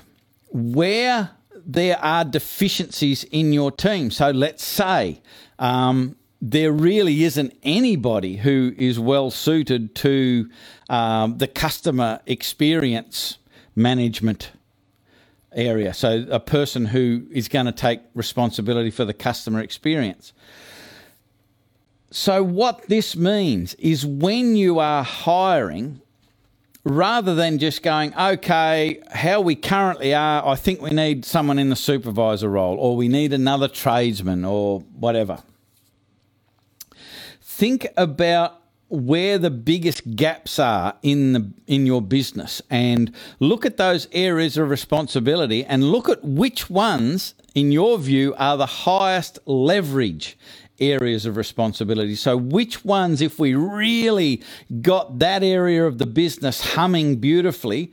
where 0.49 1.31
there 1.67 1.99
are 1.99 2.23
deficiencies 2.23 3.25
in 3.25 3.51
your 3.51 3.71
team. 3.71 4.09
So 4.09 4.31
let's 4.31 4.63
say 4.63 5.21
um, 5.59 6.15
there 6.41 6.71
really 6.71 7.25
isn't 7.25 7.53
anybody 7.61 8.37
who 8.37 8.73
is 8.77 8.97
well 8.97 9.29
suited 9.29 9.93
to 9.95 10.49
um, 10.89 11.37
the 11.37 11.47
customer 11.47 12.21
experience 12.25 13.37
management 13.75 14.51
area. 15.51 15.93
So 15.93 16.25
a 16.31 16.39
person 16.39 16.85
who 16.85 17.27
is 17.31 17.49
going 17.49 17.65
to 17.65 17.73
take 17.73 17.99
responsibility 18.15 18.89
for 18.89 19.03
the 19.03 19.13
customer 19.13 19.59
experience. 19.59 20.31
So, 22.09 22.41
what 22.41 22.87
this 22.87 23.17
means 23.17 23.73
is 23.75 24.05
when 24.05 24.55
you 24.55 24.79
are 24.79 25.03
hiring, 25.03 26.01
rather 26.87 27.35
than 27.35 27.59
just 27.59 27.83
going, 27.83 28.13
okay, 28.15 29.01
how 29.11 29.41
we 29.41 29.55
currently 29.55 30.13
are, 30.13 30.45
I 30.45 30.55
think 30.55 30.81
we 30.81 30.91
need 30.91 31.25
someone 31.25 31.59
in 31.59 31.69
the 31.69 31.75
supervisor 31.75 32.49
role, 32.49 32.77
or 32.77 32.95
we 32.95 33.07
need 33.07 33.33
another 33.33 33.67
tradesman, 33.67 34.45
or 34.45 34.79
whatever. 34.79 35.39
Think 37.41 37.87
about 37.97 38.61
where 38.89 39.37
the 39.37 39.49
biggest 39.49 40.15
gaps 40.15 40.59
are 40.59 40.95
in 41.01 41.33
the 41.33 41.51
in 41.65 41.85
your 41.85 42.01
business 42.01 42.61
and 42.69 43.13
look 43.39 43.65
at 43.65 43.75
those 43.75 44.07
areas 44.13 44.57
of 44.57 44.69
responsibility 44.69 45.65
and 45.65 45.91
look 45.91 46.07
at 46.07 46.23
which 46.23 46.69
ones 46.69 47.33
in 47.53 47.69
your 47.73 47.97
view 47.97 48.33
are 48.37 48.55
the 48.55 48.65
highest 48.65 49.39
leverage 49.45 50.37
areas 50.79 51.25
of 51.25 51.37
responsibility. 51.37 52.15
So, 52.15 52.37
which 52.37 52.85
ones, 52.85 53.21
if 53.21 53.39
we 53.39 53.55
really 53.55 54.43
got 54.81 55.19
that 55.19 55.43
area 55.43 55.85
of 55.85 55.97
the 55.97 56.05
business 56.05 56.73
humming 56.73 57.17
beautifully, 57.17 57.91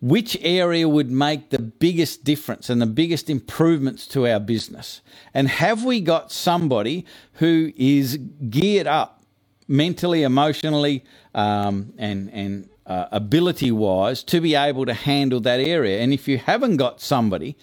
which 0.00 0.36
area 0.40 0.88
would 0.88 1.10
make 1.10 1.50
the 1.50 1.58
biggest 1.58 2.24
difference 2.24 2.70
and 2.70 2.80
the 2.80 2.86
biggest 2.86 3.28
improvements 3.28 4.06
to 4.08 4.26
our 4.26 4.40
business? 4.40 5.02
And 5.34 5.48
have 5.48 5.84
we 5.84 6.00
got 6.00 6.32
somebody 6.32 7.04
who 7.34 7.72
is 7.76 8.18
geared 8.48 8.86
up 8.86 9.22
mentally, 9.68 10.22
emotionally, 10.22 11.04
um, 11.34 11.92
and, 11.98 12.30
and 12.32 12.68
uh, 12.86 13.06
ability 13.12 13.70
wise 13.70 14.24
to 14.24 14.40
be 14.40 14.54
able 14.54 14.86
to 14.86 14.94
handle 14.94 15.40
that 15.40 15.60
area? 15.60 16.00
And 16.00 16.12
if 16.12 16.26
you 16.26 16.38
haven't 16.38 16.78
got 16.78 17.00
somebody, 17.00 17.56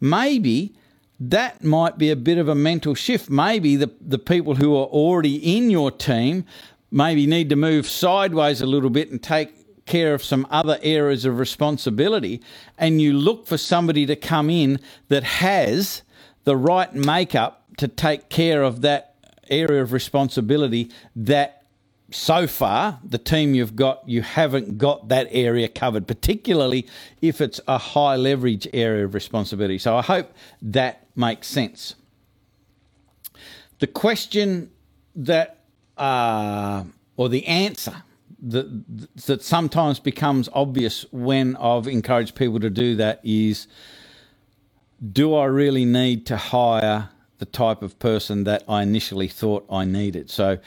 maybe 0.00 0.74
that 1.30 1.62
might 1.62 1.98
be 1.98 2.10
a 2.10 2.16
bit 2.16 2.38
of 2.38 2.48
a 2.48 2.54
mental 2.54 2.94
shift. 2.94 3.30
Maybe 3.30 3.76
the, 3.76 3.90
the 4.00 4.18
people 4.18 4.56
who 4.56 4.74
are 4.74 4.86
already 4.86 5.56
in 5.56 5.70
your 5.70 5.90
team 5.90 6.44
maybe 6.90 7.26
need 7.26 7.48
to 7.50 7.56
move 7.56 7.88
sideways 7.88 8.60
a 8.60 8.66
little 8.66 8.90
bit 8.90 9.10
and 9.10 9.22
take 9.22 9.86
care 9.86 10.14
of 10.14 10.24
some 10.24 10.46
other 10.50 10.78
areas 10.82 11.24
of 11.24 11.38
responsibility. 11.38 12.42
And 12.76 13.00
you 13.00 13.12
look 13.12 13.46
for 13.46 13.56
somebody 13.56 14.04
to 14.06 14.16
come 14.16 14.50
in 14.50 14.80
that 15.08 15.22
has 15.22 16.02
the 16.44 16.56
right 16.56 16.92
makeup 16.92 17.64
to 17.78 17.88
take 17.88 18.28
care 18.28 18.62
of 18.62 18.80
that 18.82 19.14
area 19.48 19.82
of 19.82 19.92
responsibility 19.92 20.90
that 21.14 21.61
so 22.14 22.46
far, 22.46 23.00
the 23.04 23.18
team 23.18 23.54
you've 23.54 23.76
got, 23.76 24.08
you 24.08 24.22
haven't 24.22 24.78
got 24.78 25.08
that 25.08 25.28
area 25.30 25.68
covered, 25.68 26.06
particularly 26.06 26.86
if 27.20 27.40
it's 27.40 27.60
a 27.66 27.78
high 27.78 28.16
leverage 28.16 28.68
area 28.72 29.04
of 29.04 29.14
responsibility. 29.14 29.78
So 29.78 29.96
I 29.96 30.02
hope 30.02 30.32
that 30.62 31.06
makes 31.16 31.46
sense. 31.46 31.94
The 33.78 33.86
question 33.86 34.70
that, 35.16 35.60
uh, 35.96 36.84
or 37.16 37.28
the 37.28 37.46
answer 37.46 38.02
that, 38.42 38.84
that 39.26 39.42
sometimes 39.42 39.98
becomes 39.98 40.48
obvious 40.52 41.06
when 41.12 41.56
I've 41.56 41.86
encouraged 41.86 42.34
people 42.34 42.60
to 42.60 42.70
do 42.70 42.96
that 42.96 43.20
is 43.24 43.66
do 45.12 45.34
I 45.34 45.46
really 45.46 45.84
need 45.84 46.26
to 46.26 46.36
hire 46.36 47.08
the 47.42 47.46
type 47.46 47.82
of 47.82 47.98
person 47.98 48.44
that 48.44 48.62
I 48.68 48.82
initially 48.82 49.26
thought 49.26 49.66
I 49.68 49.84
needed? 49.84 50.30
So 50.30 50.58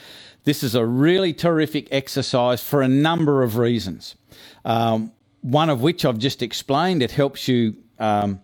this 0.44 0.62
is 0.62 0.74
a 0.74 0.84
really 0.84 1.32
terrific 1.32 1.88
exercise 1.90 2.62
for 2.62 2.82
a 2.82 2.88
number 2.88 3.42
of 3.42 3.56
reasons. 3.56 4.14
Um, 4.66 5.12
one 5.40 5.70
of 5.70 5.80
which 5.80 6.04
I've 6.04 6.18
just 6.18 6.42
explained. 6.42 7.02
It 7.02 7.12
helps 7.12 7.48
you 7.48 7.76
um, 7.98 8.42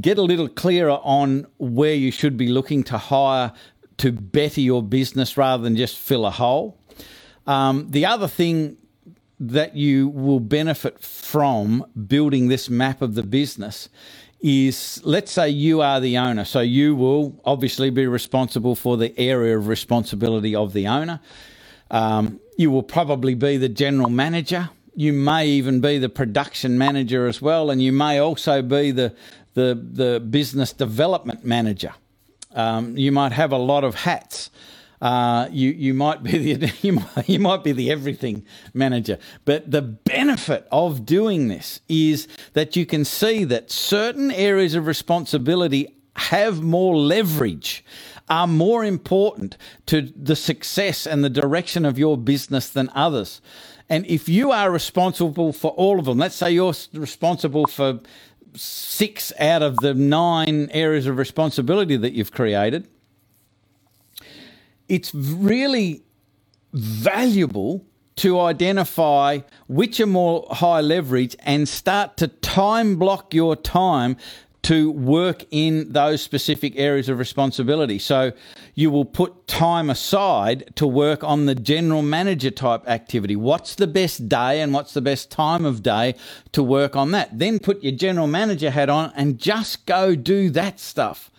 get 0.00 0.16
a 0.16 0.22
little 0.22 0.48
clearer 0.48 1.00
on 1.02 1.44
where 1.58 1.94
you 1.94 2.12
should 2.12 2.36
be 2.36 2.46
looking 2.46 2.84
to 2.84 2.98
hire 2.98 3.52
to 3.96 4.12
better 4.12 4.60
your 4.60 4.82
business 4.82 5.36
rather 5.36 5.64
than 5.64 5.76
just 5.76 5.96
fill 5.98 6.24
a 6.24 6.30
hole. 6.30 6.78
Um, 7.48 7.90
the 7.90 8.06
other 8.06 8.28
thing 8.28 8.76
that 9.40 9.74
you 9.74 10.08
will 10.08 10.38
benefit 10.38 11.00
from 11.00 11.84
building 12.06 12.46
this 12.46 12.70
map 12.70 13.02
of 13.02 13.14
the 13.14 13.24
business 13.24 13.88
is 14.42 15.00
let's 15.04 15.30
say 15.30 15.48
you 15.50 15.80
are 15.82 16.00
the 16.00 16.18
owner. 16.18 16.44
So 16.44 16.60
you 16.60 16.94
will 16.94 17.40
obviously 17.44 17.90
be 17.90 18.06
responsible 18.06 18.74
for 18.74 18.96
the 18.96 19.18
area 19.18 19.56
of 19.56 19.68
responsibility 19.68 20.54
of 20.54 20.72
the 20.72 20.86
owner. 20.86 21.20
Um, 21.90 22.40
you 22.56 22.70
will 22.70 22.82
probably 22.82 23.34
be 23.34 23.56
the 23.56 23.68
general 23.68 24.10
manager. 24.10 24.70
You 24.94 25.12
may 25.12 25.46
even 25.46 25.80
be 25.80 25.98
the 25.98 26.08
production 26.08 26.78
manager 26.78 27.26
as 27.26 27.40
well, 27.40 27.70
and 27.70 27.82
you 27.82 27.92
may 27.92 28.18
also 28.18 28.62
be 28.62 28.90
the 28.90 29.14
the, 29.54 29.74
the 29.74 30.20
business 30.20 30.72
development 30.72 31.44
manager. 31.44 31.92
Um, 32.54 32.96
you 32.96 33.12
might 33.12 33.32
have 33.32 33.52
a 33.52 33.58
lot 33.58 33.84
of 33.84 33.94
hats. 33.94 34.50
Uh, 35.00 35.48
you 35.50 35.70
you 35.70 35.94
might 35.94 36.22
be 36.22 36.54
the 36.54 36.72
you 36.82 36.92
might, 36.92 37.28
you 37.28 37.38
might 37.38 37.64
be 37.64 37.72
the 37.72 37.90
everything 37.90 38.44
manager. 38.74 39.18
But 39.44 39.70
the 39.70 39.82
benefit 39.82 40.66
of 40.70 41.06
doing 41.06 41.48
this 41.48 41.80
is 41.88 42.28
that 42.52 42.76
you 42.76 42.84
can 42.84 43.04
see 43.04 43.44
that 43.44 43.70
certain 43.70 44.30
areas 44.30 44.74
of 44.74 44.86
responsibility 44.86 45.96
have 46.16 46.60
more 46.60 46.96
leverage, 46.96 47.84
are 48.28 48.46
more 48.46 48.84
important 48.84 49.56
to 49.86 50.12
the 50.14 50.36
success 50.36 51.06
and 51.06 51.24
the 51.24 51.30
direction 51.30 51.86
of 51.86 51.98
your 51.98 52.18
business 52.18 52.68
than 52.68 52.90
others. 52.94 53.40
And 53.88 54.06
if 54.06 54.28
you 54.28 54.52
are 54.52 54.70
responsible 54.70 55.52
for 55.52 55.70
all 55.72 55.98
of 55.98 56.04
them, 56.04 56.18
let's 56.18 56.34
say 56.36 56.52
you're 56.52 56.74
responsible 56.92 57.66
for 57.66 58.00
six 58.54 59.32
out 59.40 59.62
of 59.62 59.76
the 59.76 59.94
nine 59.94 60.68
areas 60.72 61.06
of 61.06 61.16
responsibility 61.16 61.96
that 61.96 62.12
you've 62.12 62.32
created 62.32 62.86
it's 64.90 65.14
really 65.14 66.02
valuable 66.72 67.86
to 68.16 68.38
identify 68.40 69.38
which 69.68 70.00
are 70.00 70.06
more 70.06 70.46
high 70.50 70.80
leverage 70.80 71.36
and 71.40 71.68
start 71.68 72.16
to 72.18 72.28
time 72.28 72.96
block 72.96 73.32
your 73.32 73.56
time 73.56 74.16
to 74.62 74.90
work 74.90 75.44
in 75.50 75.92
those 75.92 76.20
specific 76.20 76.74
areas 76.76 77.08
of 77.08 77.18
responsibility. 77.18 77.98
So 77.98 78.32
you 78.74 78.90
will 78.90 79.06
put 79.06 79.46
time 79.46 79.88
aside 79.88 80.72
to 80.76 80.86
work 80.86 81.24
on 81.24 81.46
the 81.46 81.54
general 81.54 82.02
manager 82.02 82.50
type 82.50 82.86
activity. 82.86 83.36
What's 83.36 83.76
the 83.76 83.86
best 83.86 84.28
day 84.28 84.60
and 84.60 84.74
what's 84.74 84.92
the 84.92 85.00
best 85.00 85.30
time 85.30 85.64
of 85.64 85.82
day 85.82 86.14
to 86.52 86.62
work 86.62 86.94
on 86.94 87.12
that? 87.12 87.38
Then 87.38 87.58
put 87.58 87.82
your 87.82 87.92
general 87.92 88.26
manager 88.26 88.70
hat 88.70 88.90
on 88.90 89.12
and 89.16 89.38
just 89.38 89.86
go 89.86 90.14
do 90.14 90.50
that 90.50 90.78
stuff. 90.78 91.29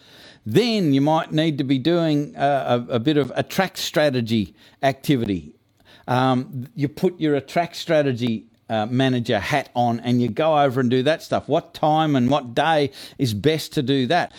Then 0.46 0.94
you 0.94 1.02
might 1.02 1.32
need 1.32 1.58
to 1.60 1.64
be 1.64 1.78
doing 1.78 2.34
a, 2.36 2.86
a, 2.90 2.96
a 2.96 3.00
bit 3.00 3.18
of 3.18 3.32
attract 3.36 3.78
strategy 3.78 4.56
activity. 4.82 5.54
Um, 6.08 6.68
you 6.76 6.88
put 6.88 7.20
your 7.20 7.36
attract 7.36 7.76
strategy 7.76 8.46
uh, 8.70 8.86
manager 8.86 9.40
hat 9.40 9.70
on 9.76 10.00
and 10.00 10.22
you 10.22 10.30
go 10.30 10.58
over 10.58 10.80
and 10.80 10.90
do 10.90 11.04
that 11.04 11.22
stuff. 11.22 11.48
What 11.48 11.74
time 11.74 12.16
and 12.16 12.30
what 12.30 12.56
day 12.56 12.92
is 13.18 13.34
best 13.34 13.74
to 13.74 13.84
do 13.84 14.08
that? 14.08 14.32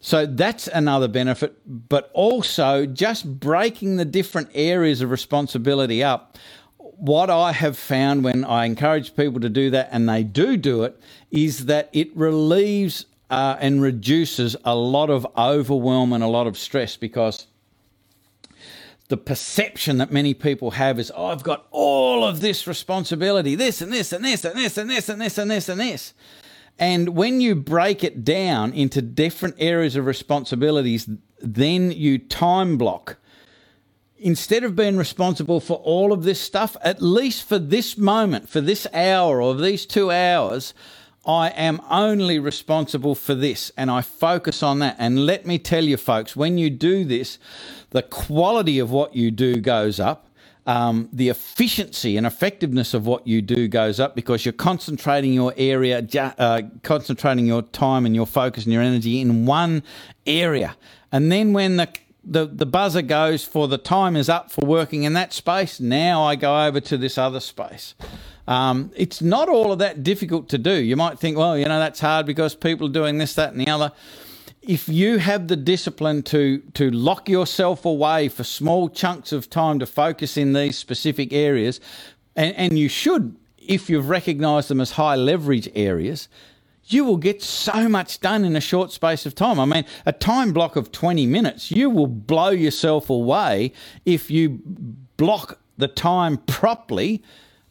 So 0.00 0.24
that's 0.26 0.66
another 0.66 1.08
benefit, 1.08 1.56
but 1.66 2.10
also 2.14 2.86
just 2.86 3.38
breaking 3.38 3.96
the 3.96 4.04
different 4.04 4.48
areas 4.54 5.02
of 5.02 5.10
responsibility 5.10 6.02
up. 6.02 6.38
What 6.78 7.30
I 7.30 7.52
have 7.52 7.78
found 7.78 8.24
when 8.24 8.44
I 8.44 8.64
encourage 8.64 9.14
people 9.14 9.40
to 9.40 9.48
do 9.48 9.70
that 9.70 9.88
and 9.92 10.08
they 10.08 10.22
do 10.22 10.56
do 10.56 10.84
it 10.84 10.98
is 11.30 11.66
that 11.66 11.90
it 11.92 12.14
relieves 12.16 13.06
uh, 13.30 13.56
and 13.60 13.80
reduces 13.80 14.56
a 14.64 14.74
lot 14.74 15.08
of 15.08 15.26
overwhelm 15.38 16.12
and 16.12 16.22
a 16.22 16.26
lot 16.26 16.46
of 16.46 16.58
stress 16.58 16.96
because 16.96 17.46
the 19.08 19.16
perception 19.16 19.98
that 19.98 20.12
many 20.12 20.34
people 20.34 20.72
have 20.72 20.98
is, 20.98 21.12
oh, 21.14 21.26
I've 21.26 21.42
got 21.42 21.66
all 21.70 22.24
of 22.24 22.40
this 22.40 22.66
responsibility, 22.66 23.54
this 23.54 23.80
and 23.80 23.92
this 23.92 24.12
and 24.12 24.24
this 24.24 24.44
and 24.44 24.56
this 24.56 24.76
and 24.76 24.90
this 24.90 25.08
and 25.08 25.20
this 25.20 25.38
and 25.38 25.50
this 25.50 25.68
and 25.68 25.80
this. 25.80 26.14
And 26.78 27.10
when 27.10 27.40
you 27.40 27.54
break 27.54 28.02
it 28.02 28.24
down 28.24 28.72
into 28.72 29.02
different 29.02 29.56
areas 29.58 29.96
of 29.96 30.06
responsibilities, 30.06 31.08
then 31.40 31.90
you 31.90 32.18
time 32.18 32.78
block. 32.78 33.18
Instead 34.16 34.64
of 34.64 34.76
being 34.76 34.96
responsible 34.96 35.60
for 35.60 35.78
all 35.78 36.12
of 36.12 36.24
this 36.24 36.40
stuff, 36.40 36.76
at 36.82 37.02
least 37.02 37.48
for 37.48 37.58
this 37.58 37.96
moment, 37.96 38.48
for 38.48 38.60
this 38.60 38.86
hour 38.92 39.42
or 39.42 39.54
these 39.54 39.86
two 39.86 40.10
hours, 40.10 40.72
I 41.26 41.48
am 41.50 41.80
only 41.90 42.38
responsible 42.38 43.14
for 43.14 43.34
this 43.34 43.70
and 43.76 43.90
I 43.90 44.00
focus 44.00 44.62
on 44.62 44.78
that. 44.78 44.96
And 44.98 45.26
let 45.26 45.44
me 45.46 45.58
tell 45.58 45.84
you, 45.84 45.96
folks, 45.96 46.34
when 46.34 46.56
you 46.56 46.70
do 46.70 47.04
this, 47.04 47.38
the 47.90 48.02
quality 48.02 48.78
of 48.78 48.90
what 48.90 49.14
you 49.14 49.30
do 49.30 49.56
goes 49.56 50.00
up. 50.00 50.26
Um, 50.66 51.08
the 51.12 51.30
efficiency 51.30 52.16
and 52.16 52.26
effectiveness 52.26 52.94
of 52.94 53.06
what 53.06 53.26
you 53.26 53.42
do 53.42 53.66
goes 53.66 53.98
up 53.98 54.14
because 54.14 54.44
you're 54.44 54.52
concentrating 54.52 55.32
your 55.32 55.54
area, 55.56 56.06
uh, 56.38 56.62
concentrating 56.82 57.46
your 57.46 57.62
time 57.62 58.06
and 58.06 58.14
your 58.14 58.26
focus 58.26 58.64
and 58.64 58.72
your 58.72 58.82
energy 58.82 59.20
in 59.20 59.46
one 59.46 59.82
area. 60.26 60.76
And 61.10 61.32
then 61.32 61.54
when 61.54 61.76
the 61.76 61.88
the, 62.24 62.46
the 62.46 62.66
buzzer 62.66 63.02
goes 63.02 63.44
for 63.44 63.68
the 63.68 63.78
time 63.78 64.16
is 64.16 64.28
up 64.28 64.50
for 64.50 64.64
working 64.66 65.04
in 65.04 65.14
that 65.14 65.32
space, 65.32 65.80
now 65.80 66.22
I 66.22 66.36
go 66.36 66.66
over 66.66 66.80
to 66.80 66.96
this 66.96 67.16
other 67.16 67.40
space. 67.40 67.94
Um, 68.46 68.90
it's 68.96 69.22
not 69.22 69.48
all 69.48 69.72
of 69.72 69.78
that 69.78 70.02
difficult 70.02 70.48
to 70.50 70.58
do. 70.58 70.72
You 70.72 70.96
might 70.96 71.18
think, 71.18 71.36
well, 71.36 71.56
you 71.56 71.64
know, 71.64 71.78
that's 71.78 72.00
hard 72.00 72.26
because 72.26 72.54
people 72.54 72.88
are 72.88 72.92
doing 72.92 73.18
this, 73.18 73.34
that, 73.34 73.52
and 73.52 73.60
the 73.60 73.68
other. 73.68 73.92
If 74.62 74.88
you 74.88 75.18
have 75.18 75.48
the 75.48 75.56
discipline 75.56 76.22
to 76.24 76.58
to 76.74 76.90
lock 76.90 77.28
yourself 77.28 77.84
away 77.84 78.28
for 78.28 78.44
small 78.44 78.90
chunks 78.90 79.32
of 79.32 79.48
time 79.48 79.78
to 79.78 79.86
focus 79.86 80.36
in 80.36 80.52
these 80.52 80.76
specific 80.76 81.32
areas, 81.32 81.80
and, 82.36 82.54
and 82.56 82.78
you 82.78 82.88
should, 82.88 83.36
if 83.56 83.88
you've 83.88 84.10
recognised 84.10 84.68
them 84.68 84.80
as 84.80 84.92
high 84.92 85.16
leverage 85.16 85.68
areas, 85.74 86.28
you 86.92 87.04
will 87.04 87.16
get 87.16 87.42
so 87.42 87.88
much 87.88 88.20
done 88.20 88.44
in 88.44 88.56
a 88.56 88.60
short 88.60 88.92
space 88.92 89.26
of 89.26 89.34
time. 89.34 89.58
I 89.60 89.64
mean, 89.64 89.84
a 90.06 90.12
time 90.12 90.52
block 90.52 90.76
of 90.76 90.92
20 90.92 91.26
minutes, 91.26 91.70
you 91.70 91.90
will 91.90 92.06
blow 92.06 92.50
yourself 92.50 93.10
away 93.10 93.72
if 94.04 94.30
you 94.30 94.60
block 95.16 95.60
the 95.76 95.88
time 95.88 96.36
properly 96.46 97.22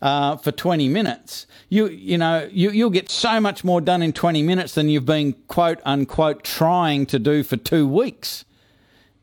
uh, 0.02 0.38
for 0.38 0.52
20 0.52 0.88
minutes, 0.88 1.46
you 1.68 1.88
you 1.88 2.18
know 2.18 2.48
you 2.52 2.72
you'll 2.72 2.90
get 2.90 3.10
so 3.10 3.40
much 3.40 3.64
more 3.64 3.82
done 3.82 4.02
in 4.02 4.14
20 4.14 4.42
minutes 4.44 4.74
than 4.74 4.88
you've 4.88 5.06
been 5.06 5.34
quote 5.48 5.80
unquote 5.84 6.44
trying 6.44 7.06
to 7.08 7.20
do 7.20 7.44
for 7.44 7.58
two 7.58 7.88
weeks. 7.88 8.46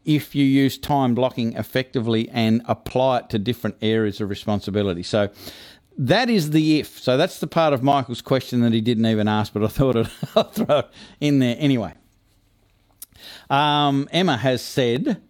If 0.04 0.34
you 0.34 0.44
use 0.44 0.78
time 0.78 1.14
blocking 1.14 1.54
effectively 1.54 2.28
and 2.28 2.62
apply 2.66 3.20
it 3.20 3.30
to 3.30 3.38
different 3.40 3.76
areas 3.82 4.20
of 4.20 4.28
responsibility, 4.28 5.02
so 5.02 5.30
that 5.98 6.28
is 6.30 6.50
the 6.50 6.80
if. 6.80 6.98
So 6.98 7.16
that's 7.16 7.40
the 7.40 7.46
part 7.46 7.72
of 7.72 7.82
Michael's 7.82 8.22
question 8.22 8.60
that 8.60 8.72
he 8.72 8.80
didn't 8.80 9.06
even 9.06 9.28
ask, 9.28 9.52
but 9.52 9.62
I 9.62 9.68
thought 9.68 9.96
I'd, 9.96 10.08
throw 10.52 10.78
it 10.78 10.88
in 11.20 11.38
there 11.38 11.56
anyway. 11.58 11.94
Um, 13.48 14.08
Emma 14.12 14.36
has 14.36 14.62
said, 14.62 15.22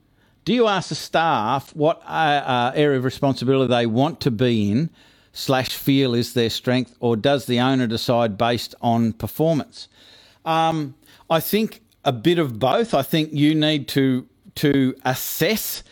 "Do 0.44 0.52
you 0.52 0.66
ask 0.66 0.88
the 0.88 0.94
staff 0.94 1.75
what 1.75 2.02
uh, 2.04 2.11
uh, 2.11 2.73
area 2.75 2.99
of 2.99 3.04
responsibility 3.04 3.73
they 3.73 3.87
want 3.87 4.20
to 4.20 4.30
be 4.30 4.70
in?" 4.70 4.90
slash 5.32 5.68
feel 5.68 6.14
is 6.14 6.32
their 6.32 6.49
strength, 6.49 6.94
or 6.99 7.14
does 7.14 7.44
the 7.44 7.61
owner 7.61 7.87
decide 7.87 8.38
based 8.38 8.75
on 8.80 9.12
performance? 9.12 9.87
Um, 10.46 10.94
I 11.28 11.40
think 11.40 11.82
a 12.04 12.12
bit 12.12 12.38
of 12.38 12.58
both. 12.58 12.94
I 12.94 13.02
think 13.02 13.32
you 13.32 13.54
need 13.54 13.87
to 13.88 14.26
to 14.56 14.96
assess 15.04 15.82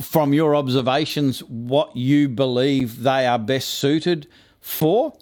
from 0.00 0.32
your 0.32 0.56
observations 0.56 1.40
what 1.44 1.96
you 1.96 2.28
believe 2.28 3.02
they 3.02 3.26
are 3.26 3.38
best 3.38 3.68
suited 3.68 4.26
for. 4.60 5.12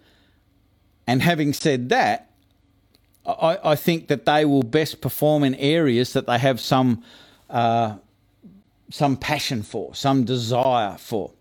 And 1.07 1.23
having 1.23 1.53
said 1.53 1.89
that, 1.89 2.31
I, 3.27 3.59
I 3.65 3.77
think 3.77 4.09
that 4.09 4.27
they 4.27 4.45
will 4.45 4.63
best 4.63 5.01
perform 5.01 5.45
in 5.45 5.55
areas 5.57 6.13
that 6.13 6.27
they 6.27 6.39
have 6.39 6.61
some 6.61 7.03
uh, 7.51 7.97
some 8.91 9.17
passion 9.17 9.63
for, 9.63 9.95
some 9.95 10.25
desire 10.25 10.97
for 10.99 11.33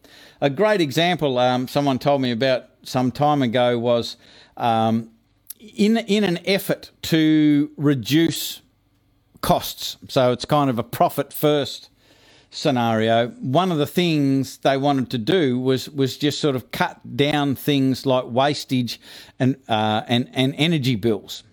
a 0.42 0.50
great 0.50 0.82
example 0.82 1.38
um, 1.38 1.68
someone 1.68 2.00
told 2.00 2.22
me 2.22 2.32
about 2.32 2.66
some 2.84 3.12
time 3.12 3.42
ago 3.42 3.78
was 3.78 4.18
um, 4.56 5.10
in 5.60 5.98
in 5.98 6.24
an 6.24 6.40
effort 6.46 6.92
to 7.02 7.72
reduce 7.78 8.62
costs. 9.42 9.98
So 10.08 10.32
it's 10.32 10.46
kind 10.46 10.70
of 10.70 10.80
a 10.80 10.84
profit 10.84 11.34
first 11.34 11.90
scenario. 12.50 13.30
One 13.30 13.72
of 13.72 13.78
the 13.78 13.86
things 13.86 14.58
they 14.60 14.78
wanted 14.78 15.10
to 15.12 15.18
do 15.18 15.60
was 15.60 15.90
was 15.90 16.18
just 16.18 16.40
sort 16.40 16.56
of 16.56 16.72
cut 16.72 17.00
down 17.16 17.56
things 17.56 18.06
like 18.06 18.26
wastage 18.26 19.00
and 19.40 19.58
uh, 19.68 20.04
and 20.08 20.30
and 20.34 20.56
energy 20.58 20.96
bills. 20.96 21.44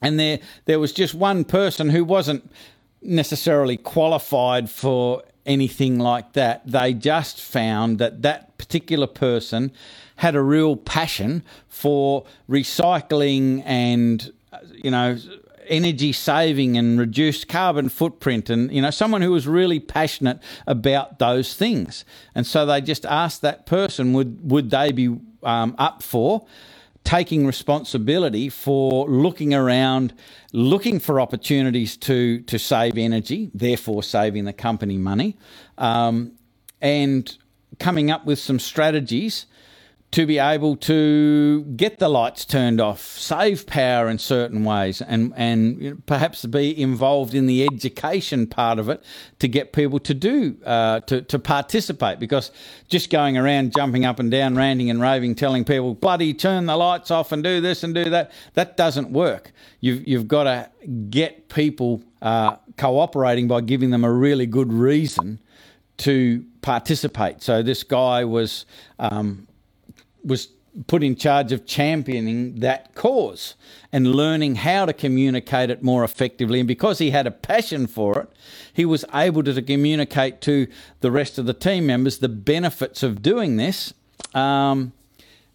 And 0.00 0.18
there 0.18 0.38
there 0.66 0.78
was 0.78 0.92
just 0.92 1.14
one 1.14 1.44
person 1.44 1.90
who 1.90 2.04
wasn't 2.04 2.50
necessarily 3.02 3.76
qualified 3.76 4.68
for 4.70 5.22
anything 5.46 5.98
like 5.98 6.34
that. 6.34 6.66
They 6.66 6.92
just 6.92 7.40
found 7.40 7.98
that 7.98 8.22
that 8.22 8.58
particular 8.58 9.06
person 9.06 9.72
had 10.16 10.34
a 10.34 10.42
real 10.42 10.76
passion 10.76 11.42
for 11.68 12.24
recycling 12.48 13.62
and, 13.64 14.32
you 14.72 14.90
know, 14.90 15.16
energy 15.68 16.12
saving 16.12 16.76
and 16.76 16.98
reduced 16.98 17.48
carbon 17.48 17.88
footprint 17.88 18.50
and 18.50 18.72
you 18.72 18.82
know 18.82 18.90
someone 18.90 19.22
who 19.22 19.30
was 19.30 19.46
really 19.46 19.80
passionate 19.80 20.40
about 20.66 21.18
those 21.18 21.54
things. 21.54 22.04
And 22.34 22.46
so 22.46 22.66
they 22.66 22.80
just 22.80 23.04
asked 23.06 23.42
that 23.42 23.66
person 23.66 24.12
would 24.12 24.50
would 24.50 24.70
they 24.70 24.92
be 24.92 25.18
um, 25.42 25.74
up 25.78 26.02
for 26.02 26.46
taking 27.04 27.46
responsibility 27.46 28.50
for 28.50 29.08
looking 29.08 29.54
around, 29.54 30.12
looking 30.52 30.98
for 30.98 31.20
opportunities 31.20 31.96
to 31.96 32.40
to 32.42 32.58
save 32.58 32.98
energy, 32.98 33.50
therefore 33.54 34.02
saving 34.02 34.44
the 34.44 34.52
company 34.52 34.98
money, 34.98 35.36
um, 35.78 36.32
and 36.80 37.38
coming 37.78 38.10
up 38.10 38.24
with 38.26 38.38
some 38.38 38.58
strategies 38.58 39.46
to 40.10 40.24
be 40.24 40.38
able 40.38 40.74
to 40.74 41.64
get 41.76 41.98
the 41.98 42.08
lights 42.08 42.46
turned 42.46 42.80
off, 42.80 43.00
save 43.00 43.66
power 43.66 44.08
in 44.08 44.18
certain 44.18 44.64
ways, 44.64 45.02
and 45.02 45.34
and 45.36 46.04
perhaps 46.06 46.46
be 46.46 46.80
involved 46.80 47.34
in 47.34 47.46
the 47.46 47.64
education 47.64 48.46
part 48.46 48.78
of 48.78 48.88
it 48.88 49.04
to 49.38 49.48
get 49.48 49.72
people 49.74 49.98
to 49.98 50.14
do 50.14 50.56
uh, 50.64 51.00
to 51.00 51.20
to 51.22 51.38
participate. 51.38 52.18
Because 52.18 52.50
just 52.88 53.10
going 53.10 53.36
around 53.36 53.74
jumping 53.76 54.06
up 54.06 54.18
and 54.18 54.30
down, 54.30 54.56
ranting 54.56 54.88
and 54.88 55.00
raving, 55.00 55.34
telling 55.34 55.64
people 55.64 55.94
bloody 55.94 56.32
turn 56.32 56.64
the 56.64 56.76
lights 56.76 57.10
off 57.10 57.30
and 57.30 57.44
do 57.44 57.60
this 57.60 57.82
and 57.82 57.94
do 57.94 58.04
that, 58.08 58.32
that 58.54 58.78
doesn't 58.78 59.10
work. 59.10 59.52
You've 59.80 60.08
you've 60.08 60.28
got 60.28 60.44
to 60.44 60.70
get 61.10 61.50
people 61.50 62.02
uh, 62.22 62.56
cooperating 62.78 63.46
by 63.46 63.60
giving 63.60 63.90
them 63.90 64.04
a 64.04 64.12
really 64.12 64.46
good 64.46 64.72
reason 64.72 65.38
to 65.98 66.46
participate. 66.62 67.42
So 67.42 67.62
this 67.62 67.82
guy 67.82 68.24
was. 68.24 68.64
Um, 68.98 69.48
was 70.28 70.48
put 70.86 71.02
in 71.02 71.16
charge 71.16 71.50
of 71.50 71.66
championing 71.66 72.60
that 72.60 72.94
cause 72.94 73.54
and 73.92 74.14
learning 74.14 74.56
how 74.56 74.84
to 74.84 74.92
communicate 74.92 75.70
it 75.70 75.82
more 75.82 76.04
effectively. 76.04 76.60
And 76.60 76.68
because 76.68 76.98
he 76.98 77.10
had 77.10 77.26
a 77.26 77.30
passion 77.30 77.86
for 77.86 78.20
it, 78.20 78.28
he 78.72 78.84
was 78.84 79.04
able 79.12 79.42
to, 79.42 79.52
to 79.52 79.62
communicate 79.62 80.40
to 80.42 80.68
the 81.00 81.10
rest 81.10 81.38
of 81.38 81.46
the 81.46 81.54
team 81.54 81.86
members 81.86 82.18
the 82.18 82.28
benefits 82.28 83.02
of 83.02 83.22
doing 83.22 83.56
this. 83.56 83.92
Um, 84.34 84.92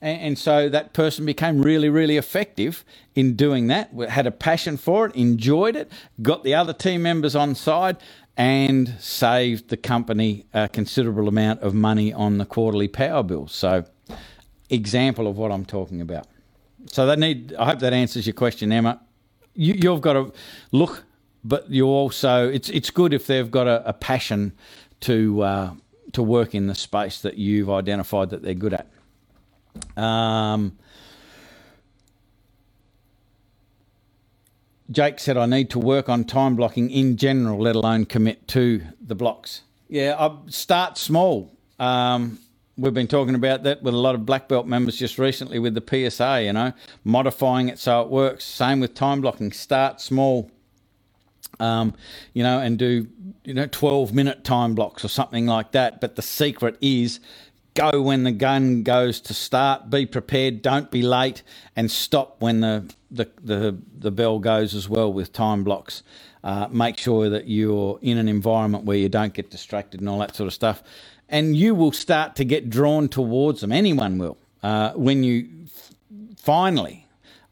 and, 0.02 0.22
and 0.22 0.38
so 0.38 0.68
that 0.70 0.94
person 0.94 1.26
became 1.26 1.62
really, 1.62 1.90
really 1.90 2.18
effective 2.18 2.84
in 3.16 3.36
doing 3.36 3.68
that, 3.68 3.94
had 4.10 4.28
a 4.28 4.32
passion 4.32 4.76
for 4.78 5.06
it, 5.06 5.16
enjoyed 5.16 5.76
it, 5.76 5.92
got 6.22 6.44
the 6.44 6.56
other 6.56 6.74
team 6.74 7.04
members 7.04 7.36
on 7.36 7.56
side, 7.56 7.98
and 8.36 8.96
saved 9.00 9.70
the 9.70 9.78
company 9.78 10.46
a 10.54 10.68
considerable 10.68 11.28
amount 11.28 11.62
of 11.62 11.74
money 11.76 12.12
on 12.12 12.40
the 12.40 12.46
quarterly 12.46 12.88
power 12.88 13.22
bills. 13.22 13.54
So 13.54 13.86
example 14.70 15.28
of 15.28 15.38
what 15.38 15.52
I'm 15.52 15.66
talking 15.66 16.02
about. 16.02 16.28
So 16.88 17.06
that 17.06 17.20
need. 17.20 17.54
I 17.56 17.66
hope 17.66 17.80
that 17.80 17.94
answers 17.94 18.26
your 18.26 18.34
question, 18.34 18.72
Emma. 18.72 19.00
You, 19.56 19.74
you've 19.74 20.02
got 20.02 20.14
to 20.14 20.34
look, 20.72 21.06
but 21.44 21.70
you 21.70 21.86
also 21.86 22.50
it's 22.50 22.70
it's 22.70 22.90
good 22.90 23.14
if 23.14 23.28
they've 23.28 23.50
got 23.50 23.68
a, 23.68 23.88
a 23.88 23.94
passion 23.94 24.54
to 25.02 25.42
uh, 25.44 25.74
to 26.14 26.24
work 26.24 26.56
in 26.56 26.68
the 26.68 26.76
space 26.76 27.22
that 27.22 27.38
you've 27.38 27.70
identified 27.70 28.30
that 28.32 28.42
they're 28.42 28.54
good 28.54 28.74
at. 28.74 28.88
Um, 30.02 30.78
Jake 34.92 35.20
said, 35.20 35.38
I 35.38 35.46
need 35.46 35.70
to 35.72 35.80
work 35.80 36.10
on 36.10 36.24
time 36.24 36.56
blocking 36.56 36.90
in 36.90 37.18
general, 37.18 37.60
let 37.60 37.76
alone 37.76 38.06
commit 38.06 38.48
to 38.50 38.82
the 39.02 39.16
blocks. 39.16 39.62
Yeah, 39.88 40.16
I 40.20 40.36
start 40.50 40.98
small. 40.98 41.52
Um, 41.80 42.40
we've 42.78 42.94
been 42.94 43.08
talking 43.08 43.36
about 43.36 43.64
that 43.64 43.84
with 43.84 43.94
a 43.94 43.98
lot 43.98 44.16
of 44.16 44.26
black 44.26 44.48
belt 44.48 44.66
members 44.66 44.98
just 44.98 45.20
recently 45.20 45.60
with 45.60 45.76
the 45.76 46.10
PSA, 46.10 46.44
you 46.44 46.54
know, 46.54 46.74
modifying 47.04 47.70
it 47.70 47.80
so 47.80 48.02
it 48.02 48.10
works. 48.10 48.44
Same 48.44 48.80
with 48.80 48.94
time 48.94 49.22
blocking. 49.22 49.52
Start 49.52 50.02
small, 50.02 50.50
um, 51.60 51.94
you 52.34 52.44
know, 52.44 52.60
and 52.60 52.80
do, 52.80 53.08
you 53.44 53.54
know, 53.54 53.68
12 53.68 54.14
minute 54.14 54.44
time 54.44 54.76
blocks 54.76 55.06
or 55.06 55.08
something 55.08 55.46
like 55.46 55.72
that. 55.72 56.02
But 56.02 56.16
the 56.16 56.22
secret 56.22 56.78
is 56.82 57.20
go 57.74 58.02
when 58.02 58.24
the 58.24 58.32
gun 58.32 58.84
goes 58.84 59.20
to 59.22 59.34
start. 59.34 59.90
Be 59.90 60.06
prepared. 60.06 60.62
Don't 60.62 60.90
be 60.92 61.02
late, 61.02 61.44
and 61.76 61.90
stop 61.90 62.42
when 62.42 62.62
the 62.62 62.92
the 63.12 63.30
the, 63.44 63.78
the 63.98 64.12
bell 64.12 64.40
goes 64.40 64.74
as 64.74 64.90
well 64.90 65.12
with 65.12 65.32
time 65.34 65.64
blocks. 65.64 66.04
Uh, 66.44 66.68
make 66.70 66.98
sure 66.98 67.30
that 67.30 67.48
you're 67.48 67.98
in 68.02 68.18
an 68.18 68.28
environment 68.28 68.84
where 68.84 68.98
you 68.98 69.08
don't 69.08 69.34
get 69.34 69.50
distracted 69.50 70.02
and 70.02 70.10
all 70.10 70.20
that 70.20 70.36
sort 70.36 70.46
of 70.46 70.54
stuff, 70.54 70.84
and 71.34 71.58
you 71.58 71.74
will 71.74 71.92
start 71.92 72.36
to 72.36 72.46
get 72.46 72.70
drawn 72.70 73.10
towards 73.10 73.62
them. 73.62 73.72
Anyone 73.72 74.20
will 74.20 74.38
uh, 74.62 74.92
when 74.92 75.24
you 75.24 75.50
finally 76.38 77.08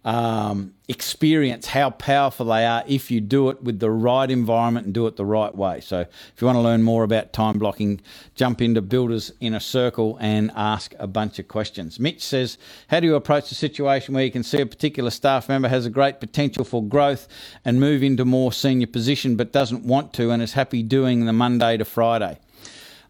um, 0.06 0.76
experience 0.88 1.66
how 1.66 1.90
powerful 1.90 2.46
they 2.46 2.64
are 2.66 2.84
if 2.88 3.10
you 3.10 3.20
do 3.22 3.50
it 3.50 3.64
with 3.64 3.80
the 3.80 3.90
right 3.90 4.30
environment 4.30 4.86
and 4.86 4.94
do 4.94 5.08
it 5.08 5.16
the 5.16 5.26
right 5.26 5.54
way. 5.56 5.82
So, 5.82 6.02
if 6.02 6.34
you 6.40 6.46
want 6.46 6.58
to 6.58 6.62
learn 6.62 6.84
more 6.84 7.04
about 7.04 7.34
time 7.34 7.58
blocking, 7.58 8.02
jump 8.36 8.62
into 8.62 8.84
Builders 8.84 9.32
in 9.40 9.56
a 9.56 9.60
Circle 9.60 10.18
and 10.22 10.52
ask 10.56 10.94
a 11.00 11.08
bunch 11.08 11.40
of 11.40 11.48
questions. 11.48 12.00
Mitch 12.00 12.24
says, 12.24 12.60
How 12.88 13.00
do 13.00 13.08
you 13.08 13.16
approach 13.16 13.52
a 13.52 13.56
situation 13.56 14.14
where 14.14 14.24
you 14.24 14.32
can 14.32 14.44
see 14.44 14.62
a 14.62 14.66
particular 14.66 15.10
staff 15.10 15.50
member 15.50 15.70
has 15.70 15.88
a 15.88 15.92
great 15.92 16.20
potential 16.20 16.64
for 16.66 16.84
growth 16.84 17.28
and 17.66 17.80
move 17.80 18.04
into 18.04 18.26
more 18.26 18.54
senior 18.54 18.88
position 18.88 19.36
but 19.36 19.52
doesn't 19.52 19.86
want 19.86 20.14
to 20.14 20.30
and 20.30 20.42
is 20.42 20.54
happy 20.54 20.84
doing 20.84 21.26
the 21.26 21.34
Monday 21.34 21.78
to 21.78 21.86
Friday? 21.86 22.38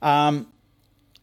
Um, 0.02 0.51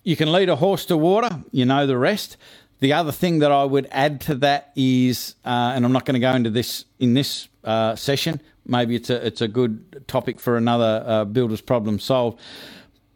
you 0.02 0.16
can 0.16 0.32
lead 0.32 0.48
a 0.48 0.56
horse 0.56 0.86
to 0.86 0.96
water, 0.96 1.42
you 1.52 1.64
know 1.64 1.86
the 1.86 1.98
rest. 1.98 2.36
The 2.80 2.92
other 2.92 3.12
thing 3.12 3.40
that 3.40 3.50
I 3.50 3.64
would 3.64 3.88
add 3.90 4.20
to 4.22 4.36
that 4.36 4.70
is, 4.76 5.34
uh, 5.44 5.72
and 5.74 5.84
I'm 5.84 5.92
not 5.92 6.04
going 6.04 6.14
to 6.14 6.20
go 6.20 6.32
into 6.32 6.50
this 6.50 6.84
in 6.98 7.14
this 7.14 7.48
uh, 7.64 7.96
session. 7.96 8.40
Maybe 8.66 8.94
it's 8.94 9.10
a 9.10 9.26
it's 9.26 9.40
a 9.40 9.48
good 9.48 10.04
topic 10.06 10.38
for 10.38 10.56
another 10.56 11.02
uh, 11.06 11.24
builder's 11.24 11.60
problem 11.60 11.98
solved. 11.98 12.38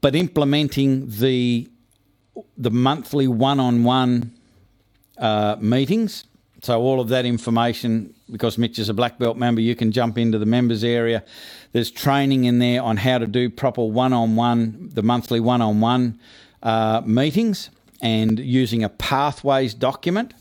But 0.01 0.16
implementing 0.16 1.09
the 1.09 1.68
the 2.57 2.71
monthly 2.71 3.29
one-on-one 3.29 4.33
uh, 5.18 5.57
meetings. 5.61 6.25
So 6.62 6.81
all 6.81 7.01
of 7.01 7.09
that 7.09 7.25
information, 7.25 8.14
because 8.31 8.57
Mitch 8.57 8.79
is 8.79 8.88
a 8.88 8.95
black 8.95 9.18
belt 9.18 9.37
member, 9.37 9.61
you 9.61 9.75
can 9.75 9.92
jump 9.92 10.16
into 10.16 10.38
the 10.38 10.47
members 10.47 10.85
area. 10.85 11.25
There's 11.73 11.90
training 11.90 12.45
in 12.45 12.59
there 12.59 12.83
on 12.83 12.97
how 12.97 13.18
to 13.18 13.27
do 13.27 13.51
proper 13.51 13.85
one-on-one, 13.85 14.90
the 14.95 15.03
monthly 15.03 15.40
one-on-one 15.40 16.21
uh, 16.62 17.03
meetings 17.05 17.70
and 18.01 18.38
using 18.38 18.83
a 18.83 18.88
pathways 18.88 19.75
document 19.75 20.35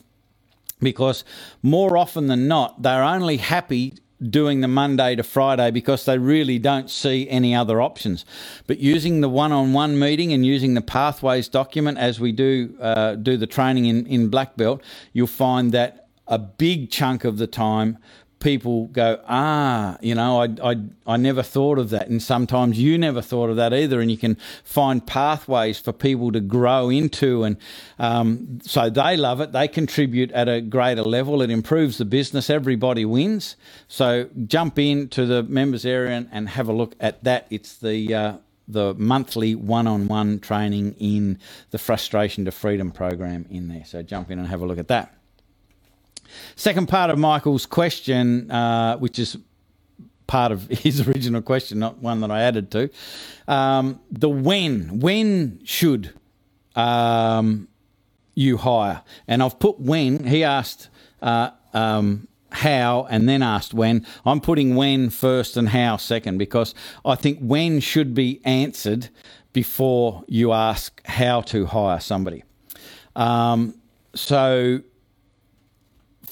because 0.79 1.23
more 1.61 1.97
often 1.97 2.27
than 2.27 2.47
not, 2.47 2.81
they're 2.81 3.03
only 3.03 3.37
happy 3.37 3.93
doing 4.29 4.61
the 4.61 4.67
Monday 4.67 5.15
to 5.15 5.23
Friday 5.23 5.71
because 5.71 6.05
they 6.05 6.17
really 6.17 6.59
don't 6.59 6.89
see 6.89 7.27
any 7.29 7.55
other 7.55 7.81
options. 7.81 8.25
But 8.67 8.79
using 8.79 9.21
the 9.21 9.29
one-on-one 9.29 9.97
meeting 9.97 10.31
and 10.31 10.45
using 10.45 10.75
the 10.75 10.81
pathways 10.81 11.47
document 11.47 11.97
as 11.97 12.19
we 12.19 12.31
do 12.31 12.75
uh, 12.79 13.15
do 13.15 13.37
the 13.37 13.47
training 13.47 13.85
in, 13.85 14.05
in 14.05 14.29
Black 14.29 14.55
Belt, 14.55 14.81
you'll 15.13 15.27
find 15.27 15.71
that 15.71 16.07
a 16.27 16.37
big 16.37 16.91
chunk 16.91 17.23
of 17.23 17.37
the 17.37 17.47
time 17.47 17.97
people 18.41 18.87
go, 18.87 19.21
ah, 19.27 19.97
you 20.01 20.13
know, 20.15 20.41
I, 20.41 20.71
I, 20.71 20.75
I 21.07 21.17
never 21.17 21.41
thought 21.41 21.79
of 21.79 21.91
that. 21.91 22.09
And 22.09 22.21
sometimes 22.21 22.77
you 22.77 22.97
never 22.97 23.21
thought 23.21 23.49
of 23.49 23.55
that 23.55 23.73
either. 23.73 24.01
And 24.01 24.11
you 24.11 24.17
can 24.17 24.35
find 24.63 25.05
pathways 25.05 25.79
for 25.79 25.93
people 25.93 26.31
to 26.33 26.41
grow 26.41 26.89
into. 26.89 27.43
And 27.43 27.57
um, 27.99 28.59
so 28.63 28.89
they 28.89 29.15
love 29.15 29.39
it. 29.39 29.53
They 29.53 29.67
contribute 29.69 30.31
at 30.33 30.49
a 30.49 30.59
greater 30.59 31.03
level. 31.03 31.41
It 31.41 31.49
improves 31.49 31.97
the 31.97 32.05
business. 32.05 32.49
Everybody 32.49 33.05
wins. 33.05 33.55
So 33.87 34.29
jump 34.47 34.77
into 34.77 35.25
the 35.25 35.43
members 35.43 35.85
area 35.85 36.17
and, 36.17 36.27
and 36.31 36.49
have 36.49 36.67
a 36.67 36.73
look 36.73 36.95
at 36.99 37.23
that. 37.23 37.47
It's 37.49 37.77
the, 37.77 38.13
uh, 38.13 38.37
the 38.67 38.93
monthly 38.95 39.55
one-on-one 39.55 40.39
training 40.39 40.95
in 40.99 41.39
the 41.69 41.77
frustration 41.77 42.45
to 42.45 42.51
freedom 42.51 42.91
program 42.91 43.45
in 43.49 43.67
there. 43.67 43.85
So 43.85 44.01
jump 44.01 44.31
in 44.31 44.39
and 44.39 44.47
have 44.47 44.61
a 44.61 44.65
look 44.65 44.79
at 44.79 44.87
that. 44.89 45.15
Second 46.55 46.87
part 46.87 47.09
of 47.09 47.17
Michael's 47.17 47.65
question, 47.65 48.49
uh, 48.51 48.97
which 48.97 49.19
is 49.19 49.37
part 50.27 50.51
of 50.51 50.67
his 50.69 51.07
original 51.07 51.41
question, 51.41 51.79
not 51.79 51.97
one 51.97 52.21
that 52.21 52.31
I 52.31 52.41
added 52.41 52.71
to. 52.71 52.89
Um, 53.47 53.99
the 54.09 54.29
when. 54.29 54.99
When 54.99 55.59
should 55.63 56.13
um, 56.75 57.67
you 58.33 58.57
hire? 58.57 59.03
And 59.27 59.43
I've 59.43 59.59
put 59.59 59.79
when. 59.79 60.25
He 60.25 60.43
asked 60.43 60.89
uh, 61.21 61.51
um, 61.73 62.27
how 62.51 63.07
and 63.09 63.27
then 63.27 63.43
asked 63.43 63.73
when. 63.73 64.05
I'm 64.25 64.39
putting 64.41 64.75
when 64.75 65.09
first 65.09 65.57
and 65.57 65.69
how 65.69 65.97
second 65.97 66.37
because 66.37 66.73
I 67.05 67.15
think 67.15 67.39
when 67.39 67.79
should 67.79 68.13
be 68.13 68.41
answered 68.45 69.09
before 69.53 70.23
you 70.27 70.53
ask 70.53 71.01
how 71.05 71.41
to 71.41 71.65
hire 71.65 71.99
somebody. 71.99 72.43
Um, 73.15 73.75
so 74.15 74.81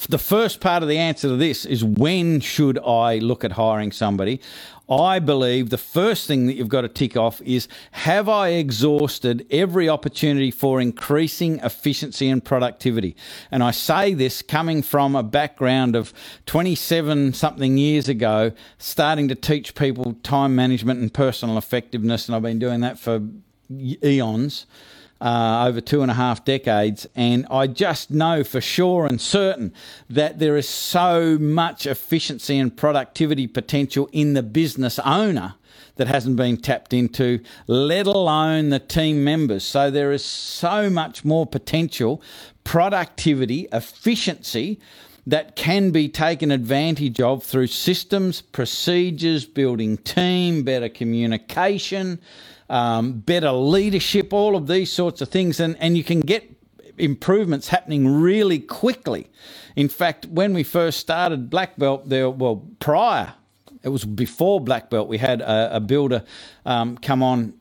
the 0.08 0.18
first 0.18 0.62
part 0.62 0.84
of 0.84 0.90
the 0.90 0.98
answer 0.98 1.28
to 1.28 1.36
this 1.36 1.66
is 1.66 1.84
when 1.84 2.40
should 2.40 2.80
I 2.80 3.18
look 3.18 3.44
at 3.44 3.54
hiring 3.54 3.92
somebody? 3.92 4.40
I 4.90 5.20
believe 5.20 5.70
the 5.70 5.78
first 5.78 6.26
thing 6.26 6.48
that 6.48 6.56
you've 6.56 6.68
got 6.68 6.82
to 6.82 6.88
tick 6.88 7.16
off 7.16 7.42
is 7.42 7.68
have 7.92 8.28
I 8.28 8.50
exhausted 8.50 9.46
every 9.52 9.88
opportunity 9.88 10.50
for 10.50 10.82
increasing 10.82 11.60
efficiency 11.60 12.28
and 12.28 12.44
productivity? 12.44 13.16
And 13.52 13.64
I 13.64 13.70
say 13.70 14.16
this 14.16 14.42
coming 14.42 14.82
from 14.82 15.16
a 15.16 15.22
background 15.22 15.96
of 15.96 16.12
27 16.48 17.34
something 17.34 17.78
years 17.78 18.10
ago, 18.10 18.52
starting 18.80 19.28
to 19.28 19.36
teach 19.36 19.76
people 19.76 20.16
time 20.24 20.56
management 20.56 21.02
and 21.02 21.14
personal 21.14 21.58
effectiveness. 21.58 22.28
And 22.28 22.36
I've 22.36 22.42
been 22.42 22.58
doing 22.58 22.82
that 22.82 22.98
for 22.98 23.22
eons 23.70 24.66
uh, 25.22 25.66
over 25.68 25.82
two 25.82 26.02
and 26.02 26.12
a 26.12 26.14
half 26.14 26.46
decades. 26.46 27.08
And 27.16 27.46
I 27.50 27.68
just 27.68 28.12
know 28.12 28.44
for 28.44 28.62
sure 28.62 29.06
and 29.06 29.20
certain 29.20 29.74
that 30.10 30.40
there 30.40 30.58
is 30.58 30.68
so 30.68 31.38
much 31.38 31.86
efficiency 31.86 32.58
and 32.58 32.76
productivity 32.76 33.48
potential 33.48 34.10
in 34.12 34.34
the 34.34 34.44
business 34.44 35.00
owner 35.00 35.56
that 35.96 36.08
hasn't 36.08 36.38
been 36.38 36.56
tapped 36.56 36.94
into, 36.94 37.42
let 37.68 38.08
alone 38.08 38.70
the 38.70 38.80
team 38.80 39.24
members. 39.24 39.66
So 39.66 39.92
there 39.92 40.14
is 40.14 40.24
so 40.24 40.90
much 40.90 41.26
more 41.26 41.46
potential, 41.46 42.22
productivity, 42.64 43.68
efficiency 43.74 44.80
that 45.28 45.58
can 45.58 45.92
be 45.92 46.08
taken 46.08 46.52
advantage 46.52 47.20
of 47.20 47.44
through 47.44 47.68
systems, 47.68 48.42
procedures, 48.42 49.46
building 49.46 49.98
team, 49.98 50.64
better 50.64 50.90
communication, 50.90 52.20
um, 52.70 53.14
better 53.14 53.52
leadership, 53.52 54.34
all 54.34 54.56
of 54.56 54.68
these 54.68 54.92
sorts 54.92 55.22
of 55.22 55.30
things. 55.30 55.60
And, 55.60 55.76
and 55.80 55.98
you 55.98 56.04
can 56.04 56.20
get 56.22 56.50
improvements 56.98 57.70
happening 57.70 58.22
really 58.22 58.60
quickly. 58.60 59.28
In 59.76 59.90
fact, 59.90 60.26
when 60.28 60.54
we 60.54 60.64
first 60.64 61.00
started 61.00 61.50
Black 61.50 61.78
Belt, 61.78 62.10
there 62.10 62.30
well 62.30 62.68
prior, 62.80 63.34
it 63.82 63.90
was 63.90 64.04
before 64.04 64.60
Black 64.60 64.90
Belt, 64.90 65.08
we 65.08 65.18
had 65.18 65.42
a, 65.42 65.78
a 65.78 65.80
builder 65.80 66.24
um, 66.66 66.98
come 66.98 67.24
on, 67.24 67.54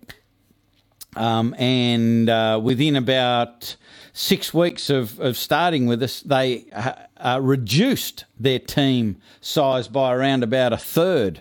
um, 1.17 1.55
and 1.59 2.29
uh, 2.29 2.61
within 2.63 2.97
about 2.97 3.77
six 4.13 4.53
weeks 4.53 4.91
of, 4.91 5.19
of 5.21 5.37
starting 5.37 5.87
with 5.87 6.03
us, 6.03 6.21
they 6.21 6.65
uh, 6.73 6.93
uh, 7.19 7.41
reduced 7.41 8.25
their 8.39 8.59
team 8.59 9.17
size 9.41 9.89
by 9.89 10.13
around 10.13 10.43
about 10.43 10.73
a 10.73 10.77
third. 10.77 11.41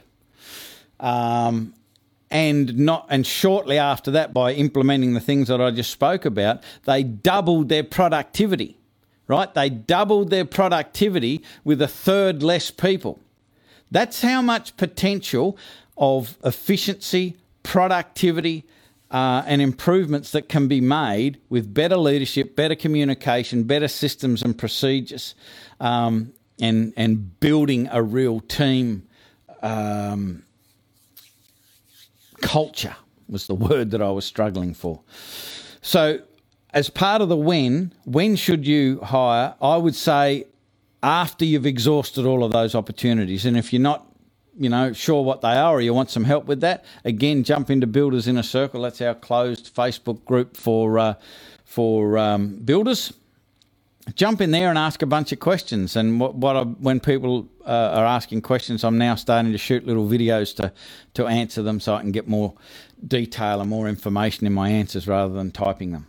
Um, 0.99 1.73
and 2.29 2.77
not 2.77 3.05
and 3.09 3.25
shortly 3.25 3.77
after 3.77 4.11
that 4.11 4.33
by 4.33 4.53
implementing 4.53 5.13
the 5.13 5.19
things 5.19 5.47
that 5.47 5.61
I 5.61 5.71
just 5.71 5.91
spoke 5.91 6.25
about 6.25 6.63
they 6.85 7.03
doubled 7.03 7.69
their 7.69 7.83
productivity 7.83 8.77
right? 9.27 9.53
They 9.53 9.69
doubled 9.69 10.29
their 10.29 10.45
productivity 10.45 11.43
with 11.63 11.81
a 11.81 11.87
third 11.87 12.41
less 12.41 12.71
people. 12.71 13.19
That's 13.91 14.21
how 14.21 14.41
much 14.41 14.75
potential 14.77 15.57
of 15.97 16.37
efficiency 16.43 17.37
productivity 17.63 18.63
uh, 19.09 19.43
and 19.45 19.61
improvements 19.61 20.31
that 20.31 20.49
can 20.49 20.67
be 20.67 20.81
made 20.81 21.39
with 21.49 21.73
better 21.73 21.95
leadership 21.95 22.55
better 22.57 22.75
communication 22.75 23.63
better 23.63 23.87
systems 23.87 24.41
and 24.41 24.57
procedures 24.57 25.33
um, 25.79 26.33
and 26.59 26.93
and 26.97 27.39
building 27.39 27.87
a 27.91 28.03
real 28.03 28.41
team 28.41 29.07
um, 29.63 30.43
culture 32.41 32.95
was 33.27 33.47
the 33.47 33.55
word 33.55 33.91
that 33.91 34.01
I 34.01 34.11
was 34.11 34.25
struggling 34.25 34.73
for. 34.73 35.01
So, 35.81 36.21
as 36.73 36.89
part 36.89 37.21
of 37.21 37.29
the 37.29 37.37
when, 37.37 37.93
when 38.03 38.35
should 38.35 38.67
you 38.67 38.99
hire? 39.01 39.55
I 39.61 39.77
would 39.77 39.95
say 39.95 40.45
after 41.01 41.45
you've 41.45 41.65
exhausted 41.65 42.25
all 42.25 42.43
of 42.43 42.51
those 42.51 42.75
opportunities. 42.75 43.45
And 43.45 43.57
if 43.57 43.71
you're 43.71 43.81
not, 43.81 44.05
you 44.57 44.69
know, 44.69 44.91
sure 44.93 45.23
what 45.23 45.41
they 45.41 45.53
are 45.53 45.75
or 45.75 45.81
you 45.81 45.93
want 45.93 46.09
some 46.09 46.23
help 46.23 46.45
with 46.45 46.61
that, 46.61 46.83
again, 47.05 47.43
jump 47.43 47.69
into 47.69 47.87
Builders 47.87 48.27
in 48.27 48.37
a 48.37 48.43
Circle. 48.43 48.81
That's 48.81 49.01
our 49.01 49.15
closed 49.15 49.73
Facebook 49.73 50.23
group 50.25 50.57
for 50.57 50.99
uh, 50.99 51.13
for 51.63 52.17
um, 52.17 52.55
builders 52.57 53.13
jump 54.15 54.41
in 54.41 54.51
there 54.51 54.69
and 54.69 54.77
ask 54.77 55.01
a 55.01 55.05
bunch 55.05 55.31
of 55.31 55.39
questions. 55.39 55.95
And 55.95 56.19
what, 56.19 56.35
what 56.35 56.55
I, 56.55 56.63
when 56.63 56.99
people 56.99 57.47
uh, 57.65 57.69
are 57.69 58.05
asking 58.05 58.41
questions, 58.41 58.83
I'm 58.83 58.97
now 58.97 59.15
starting 59.15 59.51
to 59.51 59.57
shoot 59.57 59.85
little 59.85 60.07
videos 60.07 60.55
to 60.57 60.71
to 61.15 61.27
answer 61.27 61.61
them, 61.61 61.79
so 61.79 61.95
I 61.95 62.01
can 62.01 62.11
get 62.11 62.27
more 62.27 62.53
detail 63.05 63.61
and 63.61 63.69
more 63.69 63.87
information 63.87 64.47
in 64.47 64.53
my 64.53 64.69
answers 64.69 65.07
rather 65.07 65.33
than 65.33 65.51
typing 65.51 65.91
them. 65.91 66.07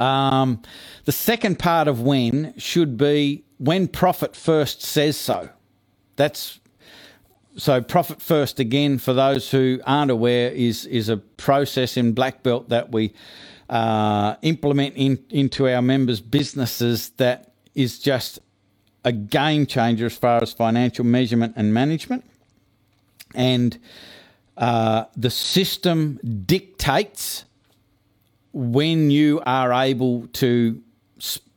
Um, 0.00 0.62
the 1.04 1.12
second 1.12 1.58
part 1.58 1.88
of 1.88 2.00
when 2.00 2.54
should 2.58 2.96
be 2.96 3.44
when 3.58 3.88
profit 3.88 4.34
first 4.34 4.82
says 4.82 5.16
so. 5.16 5.50
That's 6.16 6.58
so 7.56 7.82
profit 7.82 8.22
first 8.22 8.58
again 8.58 8.98
for 8.98 9.12
those 9.12 9.50
who 9.50 9.80
aren't 9.86 10.10
aware 10.10 10.50
is 10.50 10.86
is 10.86 11.08
a 11.08 11.18
process 11.18 11.96
in 11.96 12.12
black 12.12 12.42
belt 12.42 12.70
that 12.70 12.90
we 12.90 13.12
uh, 13.72 14.36
implement 14.42 14.94
in, 14.96 15.18
into 15.30 15.66
our 15.66 15.80
members' 15.80 16.20
businesses 16.20 17.08
that 17.16 17.54
is 17.74 17.98
just 17.98 18.38
a 19.02 19.12
game 19.12 19.64
changer 19.64 20.04
as 20.04 20.14
far 20.14 20.42
as 20.42 20.52
financial 20.52 21.06
measurement 21.06 21.54
and 21.56 21.72
management. 21.72 22.22
And 23.34 23.78
uh, 24.58 25.06
the 25.16 25.30
system 25.30 26.20
dictates 26.44 27.46
when 28.52 29.10
you 29.10 29.40
are 29.46 29.72
able 29.72 30.26
to 30.34 30.82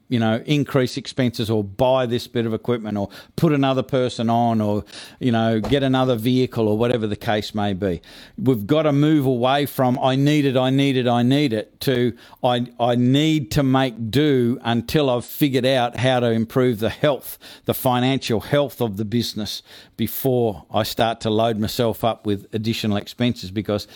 you 0.08 0.20
know, 0.20 0.44
increase 0.46 0.98
expenses 0.98 1.50
or 1.50 1.64
buy 1.64 2.06
this 2.06 2.28
bit 2.28 2.46
of 2.46 2.54
equipment 2.54 2.98
or 2.98 3.10
put 3.36 3.52
another 3.52 3.82
person 3.82 4.30
on 4.30 4.62
or, 4.62 4.86
you 5.20 5.32
know, 5.32 5.60
get 5.60 5.82
another 5.82 6.16
vehicle 6.16 6.68
or 6.68 6.78
whatever 6.78 7.08
the 7.08 7.16
case 7.16 7.56
may 7.56 7.74
be. 7.74 8.02
We've 8.38 8.68
got 8.68 8.84
to 8.84 8.92
move 8.92 9.26
away 9.26 9.66
from 9.66 9.98
I 10.00 10.16
need 10.16 10.46
it, 10.46 10.56
I 10.56 10.70
need 10.70 10.96
it, 10.96 11.08
I 11.08 11.24
need 11.24 11.54
it 11.54 11.80
to 11.82 12.16
I, 12.44 12.68
I 12.80 12.96
need 12.96 13.50
to 13.52 13.64
make 13.64 14.12
do 14.12 14.60
until 14.64 15.10
I've 15.10 15.26
figured 15.26 15.66
out 15.66 15.98
how 15.98 16.20
to 16.20 16.30
improve 16.30 16.80
the 16.80 16.90
health, 16.90 17.40
the 17.66 17.74
financial 17.74 18.42
health 18.42 18.82
of 18.82 18.98
the 18.98 19.06
business 19.06 19.64
before 19.98 20.66
I 20.70 20.84
start 20.84 21.20
to 21.22 21.32
load 21.32 21.60
myself 21.60 22.04
up 22.04 22.28
with 22.28 22.46
additional 22.54 22.98
expenses 22.98 23.50
because 23.50 23.88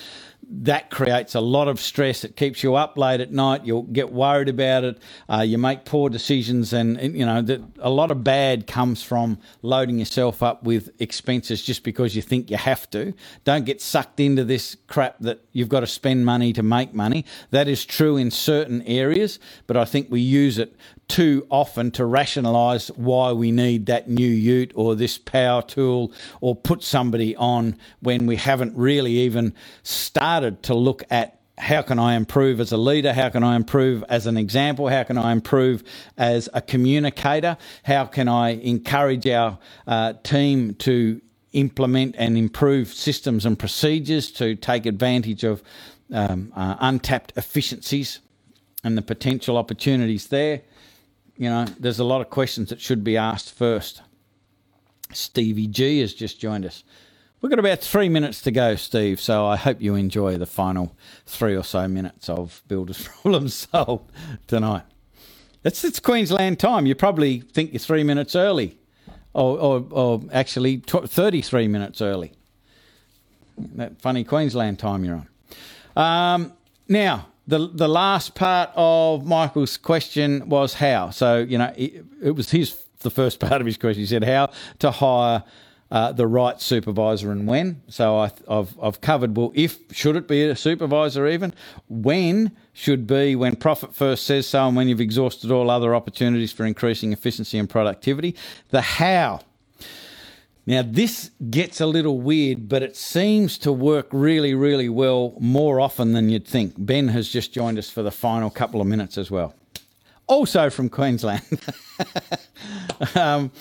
that 0.52 0.90
creates 0.90 1.36
a 1.36 1.40
lot 1.40 1.68
of 1.68 1.80
stress. 1.80 2.24
It 2.24 2.36
keeps 2.36 2.64
you 2.64 2.76
up 2.76 2.98
late 2.98 3.22
at 3.22 3.32
night. 3.32 3.66
You'll 3.66 3.84
get 3.84 4.12
worried 4.12 4.50
about 4.50 4.84
it. 4.84 4.98
Uh, 5.30 5.42
you 5.42 5.60
make 5.60 5.86
poor 5.86 6.10
decisions, 6.10 6.74
and, 6.74 6.98
and 6.98 7.16
you 7.16 7.26
know 7.26 7.42
that 7.44 7.62
a 7.80 7.90
lot 7.90 8.10
of 8.10 8.24
bad 8.24 8.66
comes 8.66 9.04
from 9.04 9.38
loading 9.62 10.00
yourself 10.00 10.42
up 10.42 10.64
with 10.64 10.90
expenses 11.00 11.62
just 11.62 11.84
because 11.84 12.16
you 12.16 12.24
think 12.24 12.50
you 12.50 12.58
have 12.58 12.90
to. 12.90 13.14
Don't 13.44 13.66
get 13.66 13.80
sucked 13.80 14.20
into 14.20 14.44
this 14.44 14.76
crap 14.88 15.20
that 15.20 15.46
you've 15.52 15.70
got 15.70 15.82
to 15.82 15.88
spend 15.88 16.26
money 16.26 16.52
to 16.54 16.64
make 16.64 16.96
money. 16.96 17.26
That 17.52 17.68
is 17.68 17.86
true 17.86 18.18
in 18.18 18.32
certain 18.32 18.82
areas, 18.84 19.40
but 19.68 19.78
I 19.78 19.86
think 19.86 20.10
we 20.10 20.22
use 20.22 20.58
it 20.58 20.76
too 21.08 21.46
often 21.50 21.90
to 21.90 22.06
rationalise 22.06 22.90
why 22.90 23.32
we 23.32 23.52
need 23.52 23.88
that 23.88 24.08
new 24.08 24.28
ute 24.28 24.72
or 24.76 24.96
this 24.96 25.18
power 25.18 25.62
tool 25.62 26.14
or 26.40 26.56
put 26.56 26.84
somebody 26.84 27.36
on 27.36 27.76
when 28.00 28.28
we 28.28 28.36
haven't 28.36 28.76
really 28.76 29.14
even 29.14 29.54
started 29.82 30.39
to 30.40 30.74
look 30.74 31.04
at 31.10 31.40
how 31.58 31.82
can 31.82 32.00
I 32.00 32.16
improve 32.16 32.60
as 32.60 32.72
a 32.72 32.78
leader? 32.78 33.14
How 33.14 33.30
can 33.30 33.44
I 33.44 33.56
improve 33.56 34.04
as 34.08 34.28
an 34.28 34.38
example? 34.38 34.88
How 34.88 35.04
can 35.04 35.18
I 35.18 35.34
improve 35.34 35.84
as 36.18 36.48
a 36.54 36.62
communicator? 36.62 37.58
How 37.84 38.06
can 38.06 38.28
I 38.28 38.52
encourage 38.52 39.28
our 39.28 39.60
uh, 39.86 40.14
team 40.24 40.76
to 40.76 41.22
implement 41.52 42.16
and 42.18 42.38
improve 42.38 42.88
systems 42.94 43.46
and 43.46 43.60
procedures 43.60 44.32
to 44.34 44.56
take 44.56 44.86
advantage 44.86 45.44
of 45.44 45.62
um, 46.14 46.54
uh, 46.56 46.76
untapped 46.80 47.34
efficiencies 47.36 48.20
and 48.84 48.98
the 48.98 49.02
potential 49.02 49.58
opportunities 49.58 50.28
there? 50.28 50.62
you 51.40 51.50
know, 51.50 51.66
there's 51.80 52.00
a 52.00 52.04
lot 52.04 52.20
of 52.20 52.30
questions 52.30 52.70
that 52.70 52.82
should 52.82 53.02
be 53.02 53.16
asked 53.16 53.54
first. 53.54 54.02
Stevie 55.14 55.68
G 55.68 56.02
has 56.02 56.14
just 56.14 56.38
joined 56.38 56.66
us. 56.66 56.84
We've 57.42 57.50
got 57.50 57.60
about 57.60 57.80
three 57.80 58.10
minutes 58.10 58.42
to 58.42 58.52
go, 58.52 58.76
Steve, 58.76 59.22
so 59.22 59.46
I 59.46 59.56
hope 59.56 59.82
you 59.82 59.96
enjoy 59.96 60.38
the 60.38 60.46
final 60.46 60.94
three 61.26 61.56
or 61.56 61.64
so 61.64 61.88
minutes 61.88 62.28
of 62.28 62.62
Builders 62.68 63.08
Problems 63.22 63.54
Solved 63.54 64.12
tonight. 64.48 64.84
It's, 65.64 65.86
it's 65.86 66.02
Queensland 66.02 66.60
time. 66.60 66.86
You 66.86 66.96
probably 66.96 67.40
think 67.40 67.72
you're 67.72 67.80
three 67.80 68.04
minutes 68.04 68.36
early, 68.36 68.78
or, 69.34 69.58
or, 69.58 69.86
or 69.92 70.22
actually 70.34 70.84
33 70.86 71.70
minutes 71.70 72.02
early. 72.02 72.34
That 73.58 74.02
funny 74.02 74.26
Queensland 74.26 74.78
time 74.80 75.06
you're 75.06 75.26
on. 75.96 76.04
Um, 76.44 76.54
now, 76.90 77.28
the 77.48 77.68
the 77.68 77.88
last 77.88 78.36
part 78.36 78.70
of 78.76 79.26
Michael's 79.26 79.76
question 79.78 80.48
was 80.50 80.76
how. 80.76 81.10
So 81.10 81.40
you 81.40 81.58
know, 81.58 81.74
it, 81.76 82.06
it 82.22 82.32
was 82.32 82.52
his 82.52 82.86
the 83.00 83.10
first 83.10 83.40
part 83.40 83.60
of 83.62 83.66
his 83.66 83.78
question. 83.78 84.02
He 84.02 84.08
said 84.08 84.24
how 84.24 84.52
to 84.80 84.92
hire. 84.92 85.44
Uh, 85.92 86.12
the 86.12 86.28
right 86.28 86.62
supervisor 86.62 87.32
and 87.32 87.48
when. 87.48 87.82
So 87.88 88.18
I, 88.18 88.32
have 88.48 88.78
I've 88.80 89.02
covered 89.02 89.36
well, 89.36 89.52
if 89.56 89.80
should 89.92 90.16
it 90.16 90.28
be 90.28 90.44
a 90.44 90.56
supervisor 90.56 91.28
even? 91.28 91.52
When 91.88 92.52
should 92.74 93.08
be 93.08 93.36
when 93.36 93.56
profit 93.56 93.94
first 93.94 94.26
says 94.26 94.48
so, 94.48 94.68
and 94.68 94.76
when 94.78 94.88
you've 94.88 95.02
exhausted 95.02 95.52
all 95.52 95.70
other 95.70 95.96
opportunities 95.96 96.52
for 96.52 96.66
increasing 96.66 97.12
efficiency 97.12 97.58
and 97.58 97.70
productivity. 97.70 98.36
The 98.70 98.82
how. 98.82 99.42
Now, 100.70 100.84
this 100.86 101.32
gets 101.50 101.82
a 101.82 101.88
little 101.88 102.22
weird, 102.22 102.70
but 102.70 102.84
it 102.84 102.96
seems 102.96 103.58
to 103.58 103.72
work 103.72 104.08
really, 104.12 104.54
really 104.54 104.88
well 104.88 105.34
more 105.40 105.82
often 105.82 106.14
than 106.14 106.30
you'd 106.30 106.48
think. 106.48 106.76
Ben 106.78 107.08
has 107.08 107.28
just 107.28 107.52
joined 107.52 107.80
us 107.80 107.90
for 107.90 108.04
the 108.04 108.12
final 108.12 108.52
couple 108.52 108.80
of 108.80 108.86
minutes 108.86 109.18
as 109.18 109.32
well. 109.32 109.56
Also 110.28 110.70
from 110.70 110.88
Queensland. 110.88 111.42
um, 113.16 113.52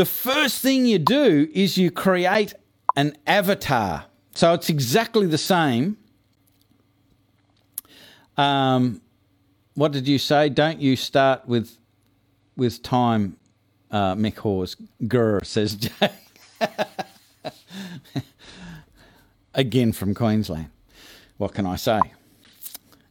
the 0.00 0.06
first 0.06 0.62
thing 0.62 0.86
you 0.86 0.98
do 0.98 1.46
is 1.52 1.76
you 1.76 1.90
create 1.90 2.54
an 2.96 3.14
avatar. 3.26 4.06
So 4.34 4.54
it's 4.54 4.70
exactly 4.70 5.26
the 5.26 5.36
same. 5.36 5.98
Um, 8.38 9.02
what 9.74 9.92
did 9.92 10.08
you 10.08 10.18
say? 10.18 10.48
Don't 10.48 10.80
you 10.80 10.96
start 10.96 11.46
with 11.46 11.76
with 12.56 12.82
time, 12.82 13.36
uh, 13.90 14.14
Mick 14.14 14.38
Hawes? 14.38 14.74
Grr, 15.02 15.44
says 15.44 15.74
Jay. 15.74 16.10
Again 19.54 19.92
from 19.92 20.14
Queensland. 20.14 20.70
What 21.36 21.52
can 21.52 21.66
I 21.66 21.76
say? 21.76 22.00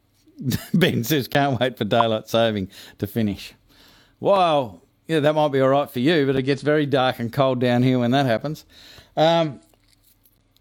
ben 0.73 1.03
says, 1.03 1.27
can't 1.27 1.59
wait 1.59 1.77
for 1.77 1.83
daylight 1.83 2.27
saving 2.27 2.67
to 2.97 3.05
finish. 3.05 3.53
Well, 4.19 4.81
yeah, 5.09 5.19
that 5.21 5.33
might 5.33 5.47
be 5.47 5.59
all 5.59 5.69
right 5.69 5.89
for 5.89 5.99
you, 5.99 6.27
but 6.27 6.35
it 6.35 6.43
gets 6.43 6.61
very 6.61 6.85
dark 6.85 7.17
and 7.17 7.33
cold 7.33 7.59
down 7.59 7.81
here 7.81 7.97
when 7.97 8.11
that 8.11 8.27
happens. 8.27 8.63
Um, 9.17 9.59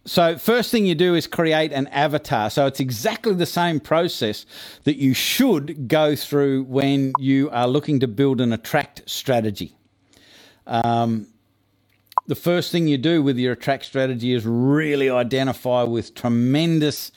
so, 0.06 0.38
first 0.38 0.70
thing 0.70 0.86
you 0.86 0.94
do 0.94 1.14
is 1.14 1.26
create 1.26 1.70
an 1.70 1.86
avatar. 1.88 2.48
So, 2.48 2.64
it's 2.64 2.80
exactly 2.80 3.34
the 3.34 3.44
same 3.44 3.78
process 3.78 4.46
that 4.84 4.96
you 4.96 5.12
should 5.12 5.86
go 5.86 6.16
through 6.16 6.62
when 6.62 7.12
you 7.18 7.50
are 7.50 7.68
looking 7.68 8.00
to 8.00 8.08
build 8.08 8.40
an 8.40 8.54
attract 8.54 9.02
strategy. 9.04 9.76
Um, 10.66 11.26
the 12.26 12.34
first 12.34 12.72
thing 12.72 12.88
you 12.88 12.96
do 12.96 13.22
with 13.22 13.36
your 13.36 13.52
attract 13.52 13.84
strategy 13.84 14.32
is 14.32 14.46
really 14.46 15.10
identify 15.10 15.82
with 15.82 16.14
tremendous 16.14 17.12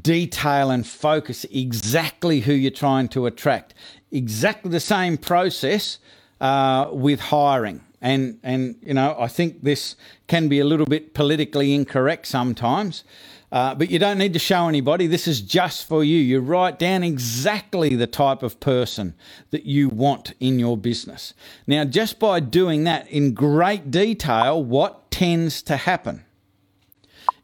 detail 0.00 0.72
and 0.72 0.84
focus 0.84 1.46
exactly 1.52 2.40
who 2.40 2.52
you're 2.52 2.72
trying 2.72 3.06
to 3.10 3.26
attract. 3.26 3.74
Exactly 4.10 4.72
the 4.72 4.80
same 4.80 5.16
process 5.16 5.98
uh, 6.42 6.90
with 6.92 7.20
hiring. 7.20 7.80
And, 8.02 8.40
and, 8.42 8.74
you 8.82 8.94
know, 8.94 9.16
I 9.16 9.28
think 9.28 9.62
this 9.62 9.94
can 10.26 10.48
be 10.48 10.58
a 10.58 10.64
little 10.64 10.86
bit 10.86 11.14
politically 11.14 11.72
incorrect 11.72 12.26
sometimes. 12.26 13.04
Uh, 13.52 13.74
but 13.74 13.90
you 13.90 13.98
don't 13.98 14.18
need 14.18 14.32
to 14.32 14.38
show 14.38 14.66
anybody. 14.66 15.06
This 15.06 15.28
is 15.28 15.40
just 15.40 15.86
for 15.86 16.02
you. 16.02 16.16
You 16.16 16.40
write 16.40 16.78
down 16.78 17.04
exactly 17.04 17.94
the 17.94 18.06
type 18.08 18.42
of 18.42 18.58
person 18.58 19.14
that 19.50 19.66
you 19.66 19.88
want 19.88 20.32
in 20.40 20.58
your 20.58 20.76
business. 20.76 21.32
Now, 21.66 21.84
just 21.84 22.18
by 22.18 22.40
doing 22.40 22.84
that 22.84 23.08
in 23.08 23.34
great 23.34 23.90
detail, 23.90 24.64
what 24.64 25.10
tends 25.10 25.62
to 25.64 25.76
happen 25.76 26.24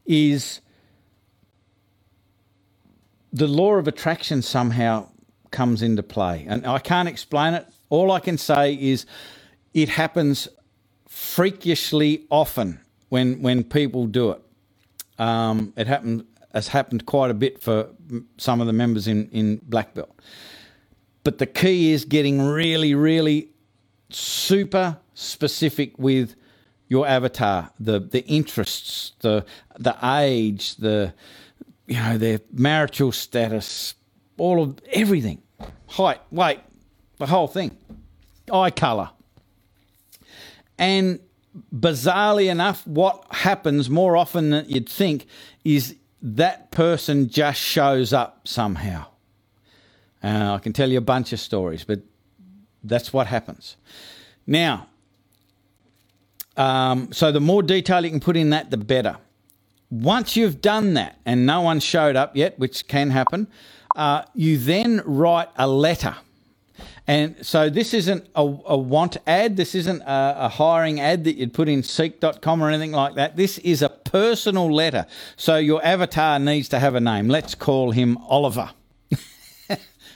is 0.05 0.59
the 3.31 3.47
law 3.47 3.75
of 3.75 3.87
attraction 3.87 4.41
somehow 4.41 5.07
comes 5.51 5.81
into 5.81 6.03
play. 6.03 6.45
And 6.49 6.65
I 6.67 6.79
can't 6.79 7.07
explain 7.07 7.53
it. 7.53 7.67
All 7.89 8.11
I 8.11 8.19
can 8.19 8.37
say 8.37 8.73
is 8.73 9.05
it 9.73 9.89
happens 9.89 10.47
freakishly 11.07 12.25
often 12.29 12.79
when, 13.09 13.41
when 13.41 13.63
people 13.63 14.05
do 14.07 14.31
it. 14.31 14.41
Um, 15.17 15.73
it 15.75 15.87
happened 15.87 16.25
has 16.53 16.69
happened 16.69 17.05
quite 17.05 17.29
a 17.29 17.33
bit 17.33 17.61
for 17.61 17.89
some 18.37 18.61
of 18.61 18.67
the 18.67 18.73
members 18.73 19.07
in 19.07 19.29
in 19.29 19.57
Black 19.63 19.93
Belt. 19.93 20.19
But 21.23 21.37
the 21.37 21.45
key 21.45 21.91
is 21.91 22.05
getting 22.05 22.41
really, 22.41 22.95
really 22.95 23.49
super 24.09 24.97
specific 25.13 25.97
with 25.99 26.35
your 26.87 27.07
avatar, 27.07 27.71
the 27.79 27.99
the 27.99 28.25
interests, 28.25 29.13
the 29.19 29.45
the 29.77 29.95
age, 30.03 30.75
the 30.77 31.13
you 31.87 31.97
know 31.97 32.17
their 32.17 32.39
marital 32.51 33.11
status, 33.11 33.93
all 34.37 34.63
of 34.63 34.79
everything, 34.91 35.41
height, 35.87 36.21
weight, 36.31 36.61
the 37.19 37.27
whole 37.27 37.47
thing, 37.47 37.77
eye 38.51 38.71
color, 38.71 39.11
and 40.77 41.19
bizarrely 41.75 42.49
enough, 42.49 42.85
what 42.87 43.25
happens 43.31 43.89
more 43.89 44.17
often 44.17 44.49
than 44.49 44.65
you'd 44.67 44.89
think 44.89 45.27
is 45.63 45.95
that 46.21 46.71
person 46.71 47.29
just 47.29 47.59
shows 47.59 48.13
up 48.13 48.47
somehow. 48.47 49.05
Uh, 50.23 50.53
I 50.55 50.59
can 50.59 50.73
tell 50.73 50.89
you 50.89 50.97
a 50.97 51.01
bunch 51.01 51.31
of 51.33 51.39
stories, 51.39 51.83
but 51.83 52.01
that's 52.83 53.13
what 53.13 53.27
happens. 53.27 53.77
Now, 54.45 54.87
um, 56.57 57.11
so 57.11 57.31
the 57.31 57.39
more 57.39 57.63
detail 57.63 58.03
you 58.03 58.11
can 58.11 58.19
put 58.19 58.35
in 58.35 58.49
that, 58.49 58.69
the 58.69 58.77
better. 58.77 59.17
Once 59.89 60.35
you've 60.35 60.61
done 60.61 60.93
that 60.95 61.19
and 61.25 61.45
no 61.45 61.61
one 61.61 61.79
showed 61.79 62.15
up 62.15 62.35
yet, 62.35 62.59
which 62.59 62.87
can 62.87 63.11
happen, 63.11 63.47
uh, 63.95 64.23
you 64.33 64.57
then 64.57 65.01
write 65.05 65.49
a 65.55 65.67
letter. 65.67 66.15
And 67.09 67.43
so 67.43 67.71
this 67.71 67.95
isn't 67.95 68.29
a, 68.35 68.41
a 68.43 68.77
want 68.77 69.17
ad. 69.25 69.57
This 69.57 69.73
isn't 69.73 70.03
a, 70.03 70.35
a, 70.41 70.47
hiring 70.47 70.99
ad 70.99 71.23
that 71.23 71.37
you'd 71.37 71.55
put 71.55 71.67
in 71.67 71.81
seek.com 71.81 72.61
or 72.61 72.69
anything 72.69 72.91
like 72.91 73.15
that. 73.15 73.35
This 73.35 73.57
is 73.57 73.81
a 73.81 73.89
personal 73.89 74.71
letter. 74.71 75.07
So 75.35 75.57
your 75.57 75.83
avatar 75.83 76.37
needs 76.37 76.69
to 76.69 76.77
have 76.77 76.93
a 76.93 76.99
name. 76.99 77.27
Let's 77.27 77.55
call 77.55 77.89
him 77.91 78.17
Oliver. 78.17 78.69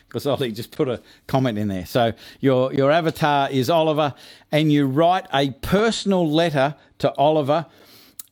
Because 0.08 0.27
Ollie 0.27 0.51
just 0.51 0.69
put 0.69 0.88
a 0.88 1.01
comment 1.25 1.58
in 1.58 1.69
there. 1.69 1.88
So 1.88 2.13
your, 2.39 2.71
your 2.71 2.91
avatar 2.91 3.49
is 3.49 3.71
Oliver, 3.71 4.13
and 4.51 4.71
you 4.71 4.86
write 4.86 5.25
a 5.34 5.49
personal 5.49 6.29
letter 6.29 6.75
to 6.99 7.12
Oliver 7.15 7.65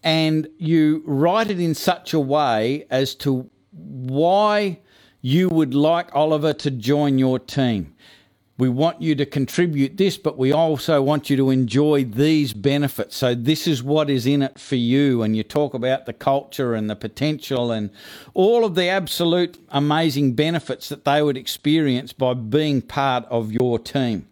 and 0.04 0.47
you 0.60 1.02
write 1.08 1.50
it 1.50 1.60
in 1.60 1.74
such 1.74 2.13
a 2.13 2.19
way 2.19 2.86
as 2.91 3.15
to 3.15 3.50
why 3.71 4.78
you 5.21 5.50
would 5.50 5.74
like 5.74 6.15
Oliver 6.15 6.54
to 6.54 6.69
join 6.69 7.17
your 7.17 7.39
team. 7.39 7.95
We 8.58 8.70
want 8.70 9.02
you 9.02 9.16
to 9.16 9.26
contribute 9.26 9.98
this, 9.98 10.18
but 10.18 10.38
we 10.38 10.52
also 10.52 11.02
want 11.02 11.30
you 11.30 11.38
to 11.38 11.50
enjoy 11.50 12.04
these 12.04 12.54
benefits. 12.54 13.18
So, 13.18 13.34
this 13.34 13.66
is 13.66 13.82
what 13.82 14.10
is 14.10 14.28
in 14.28 14.44
it 14.44 14.60
for 14.60 14.76
you. 14.76 15.24
And 15.24 15.36
you 15.36 15.44
talk 15.44 15.74
about 15.74 16.06
the 16.06 16.14
culture 16.14 16.76
and 16.76 16.90
the 16.90 16.96
potential 16.96 17.72
and 17.72 17.90
all 18.34 18.64
of 18.64 18.76
the 18.76 18.88
absolute 18.88 19.58
amazing 19.70 20.34
benefits 20.34 20.90
that 20.90 21.06
they 21.06 21.24
would 21.24 21.38
experience 21.38 22.14
by 22.14 22.36
being 22.36 22.82
part 22.82 23.26
of 23.26 23.52
your 23.52 23.80
team 23.80 24.28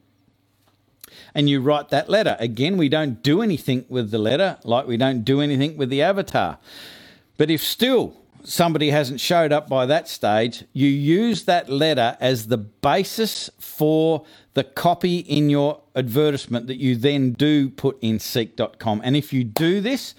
and 1.34 1.50
you 1.50 1.62
write 1.62 1.90
that 1.90 2.10
letter. 2.10 2.36
Again, 2.40 2.78
we 2.78 2.90
don't 2.90 3.22
do 3.24 3.42
anything 3.42 3.86
with 3.90 4.12
the 4.12 4.18
letter 4.18 4.58
like 4.64 4.88
we 4.88 4.98
don't 4.98 5.24
do 5.24 5.42
anything 5.42 5.78
with 5.78 5.90
the 5.90 6.02
avatar. 6.02 6.58
But 7.38 7.50
if 7.50 7.64
still 7.64 8.19
somebody 8.44 8.90
hasn't 8.90 9.20
showed 9.20 9.52
up 9.52 9.68
by 9.68 9.86
that 9.86 10.08
stage, 10.08 10.64
you 10.74 10.88
use 10.88 11.46
that 11.46 11.70
letter 11.70 12.18
as 12.20 12.48
the 12.48 12.58
basis 12.58 13.50
for 13.60 14.26
the 14.54 14.64
copy 14.64 15.20
in 15.20 15.50
your 15.50 15.82
advertisement 15.96 16.68
that 16.68 16.78
you 16.78 16.96
then 16.96 17.34
do 17.34 17.70
put 17.70 17.98
in 18.02 18.20
seek.com. 18.20 19.02
And 19.04 19.16
if 19.16 19.32
you 19.34 19.44
do 19.44 19.82
this, 19.82 20.16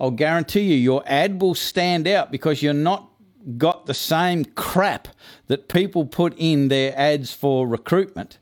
I'll 0.00 0.10
guarantee 0.10 0.62
you 0.62 0.76
your 0.76 1.02
ad 1.06 1.40
will 1.40 1.54
stand 1.54 2.08
out 2.08 2.30
because 2.30 2.62
you're 2.62 2.74
not 2.74 3.08
got 3.58 3.86
the 3.86 3.94
same 3.94 4.44
crap 4.44 5.08
that 5.48 5.68
people 5.68 6.06
put 6.06 6.34
in 6.36 6.68
their 6.68 6.96
ads 6.96 7.32
for 7.32 7.66
recruitment. 7.66 8.38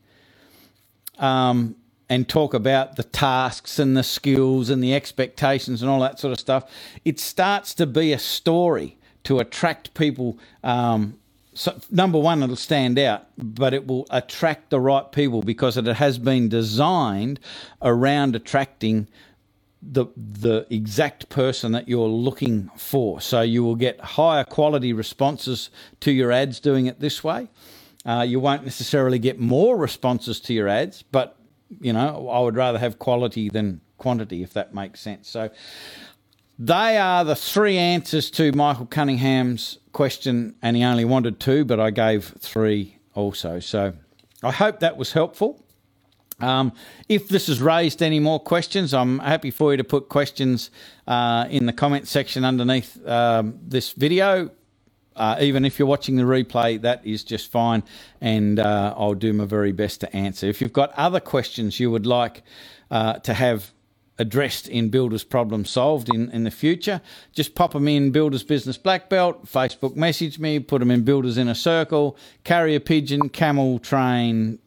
Um, 1.17 1.75
and 2.09 2.27
talk 2.27 2.53
about 2.53 2.97
the 2.97 3.05
tasks 3.05 3.79
and 3.79 3.95
the 3.95 4.03
skills 4.03 4.69
and 4.69 4.83
the 4.83 4.93
expectations 4.93 5.81
and 5.81 5.89
all 5.89 6.01
that 6.01 6.19
sort 6.19 6.33
of 6.33 6.39
stuff, 6.41 6.69
it 7.05 7.17
starts 7.21 7.73
to 7.73 7.85
be 7.85 8.11
a 8.11 8.19
story 8.19 8.97
to 9.23 9.39
attract 9.39 9.93
people. 9.93 10.37
Um, 10.63 11.17
so 11.53 11.79
number 11.89 12.17
one, 12.17 12.41
it'll 12.43 12.55
stand 12.55 12.97
out, 12.97 13.27
but 13.37 13.73
it 13.73 13.85
will 13.87 14.07
attract 14.09 14.69
the 14.69 14.79
right 14.79 15.11
people 15.11 15.41
because 15.41 15.77
it 15.77 15.85
has 15.85 16.17
been 16.17 16.49
designed 16.49 17.39
around 17.81 18.35
attracting 18.35 19.07
the 19.81 20.05
the 20.15 20.67
exact 20.69 21.27
person 21.29 21.71
that 21.71 21.87
you're 21.87 22.07
looking 22.07 22.69
for. 22.77 23.19
So 23.19 23.41
you 23.41 23.63
will 23.63 23.75
get 23.75 23.99
higher 23.99 24.43
quality 24.43 24.93
responses 24.93 25.69
to 26.01 26.11
your 26.11 26.31
ads 26.31 26.59
doing 26.59 26.85
it 26.85 26.99
this 26.99 27.23
way. 27.23 27.49
Uh, 28.05 28.25
you 28.27 28.39
won't 28.39 28.63
necessarily 28.63 29.19
get 29.19 29.39
more 29.39 29.77
responses 29.77 30.39
to 30.41 30.53
your 30.53 30.67
ads, 30.67 31.03
but 31.11 31.35
you 31.79 31.93
know, 31.93 32.29
I 32.29 32.39
would 32.39 32.55
rather 32.55 32.77
have 32.77 32.99
quality 32.99 33.49
than 33.49 33.81
quantity, 33.97 34.43
if 34.43 34.53
that 34.53 34.73
makes 34.73 34.99
sense. 34.99 35.29
So 35.29 35.49
they 36.63 36.99
are 36.99 37.25
the 37.25 37.35
three 37.35 37.79
answers 37.79 38.29
to 38.29 38.51
Michael 38.51 38.85
Cunningham's 38.85 39.79
question, 39.93 40.53
and 40.61 40.77
he 40.77 40.83
only 40.83 41.05
wanted 41.05 41.39
two, 41.39 41.65
but 41.65 41.79
I 41.79 41.89
gave 41.89 42.35
three 42.37 42.99
also. 43.15 43.59
So 43.59 43.93
I 44.43 44.51
hope 44.51 44.79
that 44.81 44.95
was 44.95 45.11
helpful. 45.13 45.65
Um, 46.39 46.71
if 47.09 47.27
this 47.27 47.47
has 47.47 47.63
raised 47.63 48.03
any 48.03 48.19
more 48.19 48.39
questions, 48.39 48.93
I'm 48.93 49.17
happy 49.17 49.49
for 49.49 49.71
you 49.71 49.77
to 49.77 49.83
put 49.83 50.07
questions 50.07 50.69
uh, 51.07 51.47
in 51.49 51.65
the 51.65 51.73
comment 51.73 52.07
section 52.07 52.45
underneath 52.45 53.03
um, 53.07 53.57
this 53.67 53.93
video. 53.93 54.51
Uh, 55.15 55.37
even 55.41 55.65
if 55.65 55.79
you're 55.79 55.87
watching 55.87 56.15
the 56.15 56.23
replay, 56.23 56.79
that 56.79 57.03
is 57.03 57.23
just 57.23 57.51
fine, 57.51 57.81
and 58.21 58.59
uh, 58.59 58.93
I'll 58.95 59.15
do 59.15 59.33
my 59.33 59.45
very 59.45 59.71
best 59.71 59.99
to 60.01 60.15
answer. 60.15 60.45
If 60.45 60.61
you've 60.61 60.73
got 60.73 60.93
other 60.93 61.19
questions 61.19 61.79
you 61.79 61.89
would 61.89 62.05
like 62.05 62.43
uh, 62.91 63.13
to 63.13 63.33
have 63.33 63.71
addressed 64.19 64.67
in 64.67 64.89
Builders 64.89 65.23
Problem 65.23 65.65
Solved 65.65 66.13
in, 66.13 66.29
in 66.31 66.43
the 66.43 66.51
future, 66.51 67.01
just 67.33 67.55
pop 67.55 67.73
them 67.73 67.87
in 67.87 68.11
Builders 68.11 68.43
Business 68.43 68.77
Black 68.77 69.09
Belt, 69.09 69.45
Facebook 69.45 69.95
message 69.95 70.37
me, 70.39 70.59
put 70.59 70.79
them 70.79 70.91
in 70.91 71.03
Builders 71.03 71.37
in 71.37 71.47
a 71.47 71.55
Circle, 71.55 72.17
Carrier 72.43 72.79
Pigeon, 72.79 73.29
Camel 73.29 73.79
Train, 73.79 74.59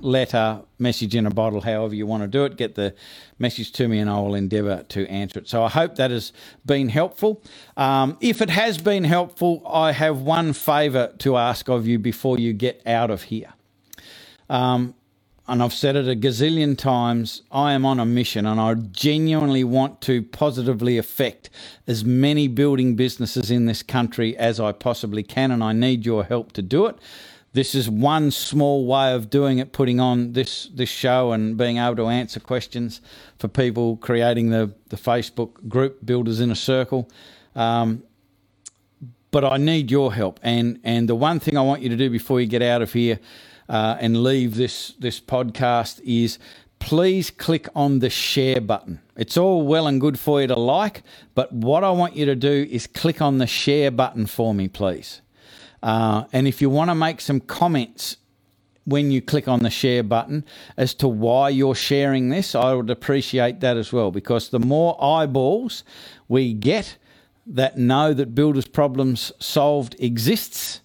letter, 0.00 0.62
message 0.78 1.14
in 1.14 1.26
a 1.26 1.30
bottle, 1.30 1.60
however 1.60 1.94
you 1.94 2.06
want 2.06 2.22
to 2.22 2.28
do 2.28 2.44
it. 2.44 2.56
Get 2.56 2.74
the 2.74 2.94
message 3.38 3.72
to 3.72 3.88
me 3.88 3.98
and 3.98 4.08
I 4.08 4.18
will 4.20 4.34
endeavour 4.34 4.84
to 4.90 5.06
answer 5.08 5.40
it. 5.40 5.48
So 5.48 5.62
I 5.64 5.68
hope 5.68 5.96
that 5.96 6.10
has 6.10 6.32
been 6.64 6.88
helpful. 6.88 7.42
Um, 7.76 8.16
if 8.20 8.40
it 8.40 8.50
has 8.50 8.78
been 8.78 9.04
helpful, 9.04 9.62
I 9.66 9.92
have 9.92 10.20
one 10.20 10.52
favour 10.52 11.12
to 11.18 11.36
ask 11.36 11.68
of 11.68 11.86
you 11.86 11.98
before 11.98 12.38
you 12.38 12.52
get 12.52 12.82
out 12.86 13.10
of 13.10 13.24
here. 13.24 13.52
Um, 14.48 14.94
and 15.50 15.62
I've 15.62 15.74
said 15.74 15.96
it 15.96 16.08
a 16.08 16.14
gazillion 16.14 16.78
times, 16.78 17.42
I 17.50 17.72
am 17.72 17.84
on 17.84 18.00
a 18.00 18.06
mission 18.06 18.46
and 18.46 18.60
I 18.60 18.74
genuinely 18.74 19.64
want 19.64 20.00
to 20.02 20.22
positively 20.22 20.96
affect 20.96 21.50
as 21.86 22.04
many 22.04 22.48
building 22.48 22.96
businesses 22.96 23.50
in 23.50 23.66
this 23.66 23.82
country 23.82 24.36
as 24.36 24.60
I 24.60 24.72
possibly 24.72 25.22
can, 25.22 25.50
and 25.50 25.62
I 25.62 25.72
need 25.72 26.06
your 26.06 26.24
help 26.24 26.52
to 26.52 26.62
do 26.62 26.86
it 26.86 26.96
this 27.52 27.74
is 27.74 27.90
one 27.90 28.30
small 28.30 28.86
way 28.86 29.12
of 29.12 29.28
doing 29.28 29.58
it, 29.58 29.72
putting 29.72 29.98
on 29.98 30.32
this 30.34 30.66
this 30.66 30.88
show 30.88 31.32
and 31.32 31.56
being 31.56 31.78
able 31.78 31.96
to 31.96 32.06
answer 32.06 32.38
questions 32.38 33.00
for 33.38 33.48
people, 33.48 33.96
creating 33.96 34.50
the 34.50 34.72
the 34.88 34.96
Facebook 34.96 35.68
group 35.68 36.04
Builders 36.04 36.40
in 36.40 36.50
a 36.50 36.56
Circle. 36.56 37.08
Um, 37.56 38.04
but 39.32 39.44
I 39.44 39.56
need 39.56 39.90
your 39.90 40.12
help, 40.12 40.38
and 40.42 40.78
and 40.84 41.08
the 41.08 41.14
one 41.16 41.40
thing 41.40 41.56
I 41.56 41.62
want 41.62 41.82
you 41.82 41.88
to 41.88 41.96
do 41.96 42.08
before 42.08 42.40
you 42.40 42.46
get 42.46 42.62
out 42.62 42.82
of 42.82 42.92
here 42.92 43.18
uh, 43.70 43.96
and 44.00 44.22
leave 44.22 44.56
this 44.56 44.94
this 44.98 45.20
podcast 45.20 46.00
is 46.04 46.38
please 46.80 47.30
click 47.30 47.68
on 47.74 48.00
the 48.00 48.10
share 48.10 48.60
button. 48.60 49.00
It's 49.16 49.36
all 49.36 49.66
well 49.66 49.86
and 49.86 50.00
good 50.00 50.18
for 50.18 50.40
you 50.40 50.48
to 50.48 50.58
like, 50.58 51.02
but 51.34 51.52
what 51.52 51.84
I 51.84 51.90
want 51.90 52.16
you 52.16 52.26
to 52.26 52.34
do 52.34 52.66
is 52.70 52.86
click 52.86 53.22
on 53.22 53.38
the 53.38 53.46
share 53.46 53.90
button 53.90 54.26
for 54.26 54.52
me, 54.52 54.66
please. 54.66 55.20
Uh, 55.82 56.24
and 56.32 56.48
if 56.48 56.60
you 56.60 56.68
want 56.68 56.90
to 56.90 56.94
make 56.94 57.20
some 57.20 57.40
comments 57.40 58.16
when 58.84 59.10
you 59.10 59.22
click 59.22 59.46
on 59.46 59.60
the 59.62 59.70
share 59.70 60.02
button 60.02 60.44
as 60.76 60.94
to 60.94 61.06
why 61.06 61.48
you're 61.48 61.74
sharing 61.74 62.28
this, 62.28 62.54
I 62.54 62.74
would 62.74 62.90
appreciate 62.90 63.60
that 63.60 63.76
as 63.76 63.92
well 63.92 64.10
because 64.10 64.48
the 64.48 64.58
more 64.58 65.02
eyeballs 65.02 65.84
we 66.28 66.54
get 66.54 66.96
that 67.46 67.78
know 67.78 68.14
that 68.14 68.34
Builders 68.34 68.66
Problems 68.66 69.32
Solved 69.38 69.94
exists, 69.98 70.79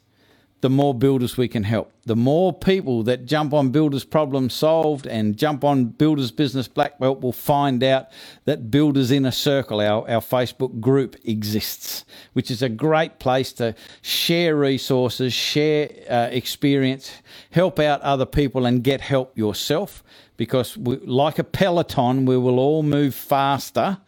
the 0.66 0.70
more 0.72 0.96
builders 0.96 1.38
we 1.38 1.48
can 1.48 1.62
help. 1.62 1.92
The 2.08 2.16
more 2.16 2.52
people 2.52 3.04
that 3.04 3.28
jump 3.28 3.54
on 3.54 3.70
Builders 3.70 4.04
Problem 4.04 4.50
Solved 4.50 5.06
and 5.06 5.38
jump 5.38 5.64
on 5.64 5.86
Builders 5.86 6.32
Business 6.32 6.68
Black 6.68 6.98
Belt 6.98 7.22
will 7.22 7.32
find 7.32 7.84
out 7.84 8.08
that 8.46 8.72
Builders 8.72 9.12
in 9.12 9.28
a 9.28 9.32
Circle, 9.32 9.80
our, 9.80 10.10
our 10.10 10.22
Facebook 10.22 10.80
group, 10.80 11.18
exists, 11.24 12.04
which 12.34 12.50
is 12.50 12.64
a 12.64 12.70
great 12.70 13.20
place 13.20 13.54
to 13.54 13.76
share 14.02 14.56
resources, 14.56 15.34
share 15.34 15.92
uh, 16.10 16.30
experience, 16.32 17.12
help 17.52 17.78
out 17.78 18.02
other 18.02 18.26
people, 18.26 18.66
and 18.66 18.84
get 18.84 19.02
help 19.02 19.38
yourself. 19.38 20.04
Because, 20.36 20.76
we, 20.76 20.98
like 20.98 21.38
a 21.38 21.44
peloton, 21.44 22.26
we 22.26 22.38
will 22.38 22.58
all 22.58 22.82
move 22.82 23.14
faster 23.14 24.00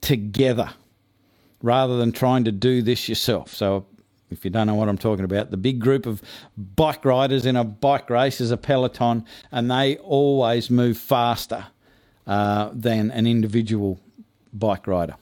together 0.00 0.70
rather 1.62 1.96
than 1.98 2.10
trying 2.10 2.42
to 2.42 2.52
do 2.52 2.82
this 2.82 3.08
yourself. 3.08 3.54
So 3.54 3.86
if 4.30 4.44
you 4.44 4.50
don't 4.50 4.66
know 4.66 4.74
what 4.74 4.88
I'm 4.88 4.98
talking 4.98 5.24
about, 5.24 5.50
the 5.50 5.56
big 5.56 5.80
group 5.80 6.06
of 6.06 6.22
bike 6.56 7.04
riders 7.04 7.46
in 7.46 7.56
a 7.56 7.64
bike 7.64 8.08
race 8.10 8.40
is 8.40 8.50
a 8.50 8.56
peloton, 8.56 9.24
and 9.50 9.70
they 9.70 9.96
always 9.98 10.70
move 10.70 10.96
faster 10.96 11.66
uh, 12.26 12.70
than 12.72 13.10
an 13.10 13.26
individual 13.26 14.00
bike 14.52 14.86
rider. 14.86 15.16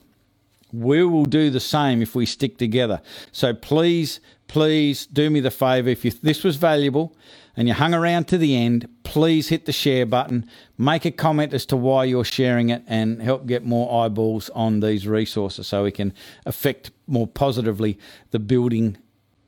We 0.71 1.03
will 1.03 1.25
do 1.25 1.49
the 1.49 1.59
same 1.59 2.01
if 2.01 2.13
we 2.13 2.25
stick 2.25 2.57
together. 2.57 3.01
So 3.31 3.53
please, 3.53 4.19
please 4.47 5.07
do 5.07 5.29
me 5.29 5.39
the 5.39 5.51
favour. 5.51 5.89
If 5.89 6.05
you, 6.05 6.11
this 6.11 6.43
was 6.43 6.57
valuable 6.57 7.15
and 7.59 7.67
you 7.67 7.73
hung 7.73 7.93
around 7.93 8.25
to 8.29 8.37
the 8.37 8.55
end, 8.55 8.87
please 9.03 9.49
hit 9.49 9.65
the 9.65 9.73
share 9.73 10.05
button, 10.05 10.49
make 10.77 11.03
a 11.03 11.11
comment 11.11 11.53
as 11.53 11.65
to 11.65 11.75
why 11.75 12.05
you're 12.05 12.23
sharing 12.23 12.69
it, 12.69 12.81
and 12.87 13.21
help 13.21 13.47
get 13.47 13.65
more 13.65 14.05
eyeballs 14.05 14.49
on 14.51 14.79
these 14.79 15.05
resources 15.05 15.67
so 15.67 15.83
we 15.83 15.91
can 15.91 16.13
affect 16.45 16.91
more 17.05 17.27
positively 17.27 17.99
the 18.31 18.39
building 18.39 18.97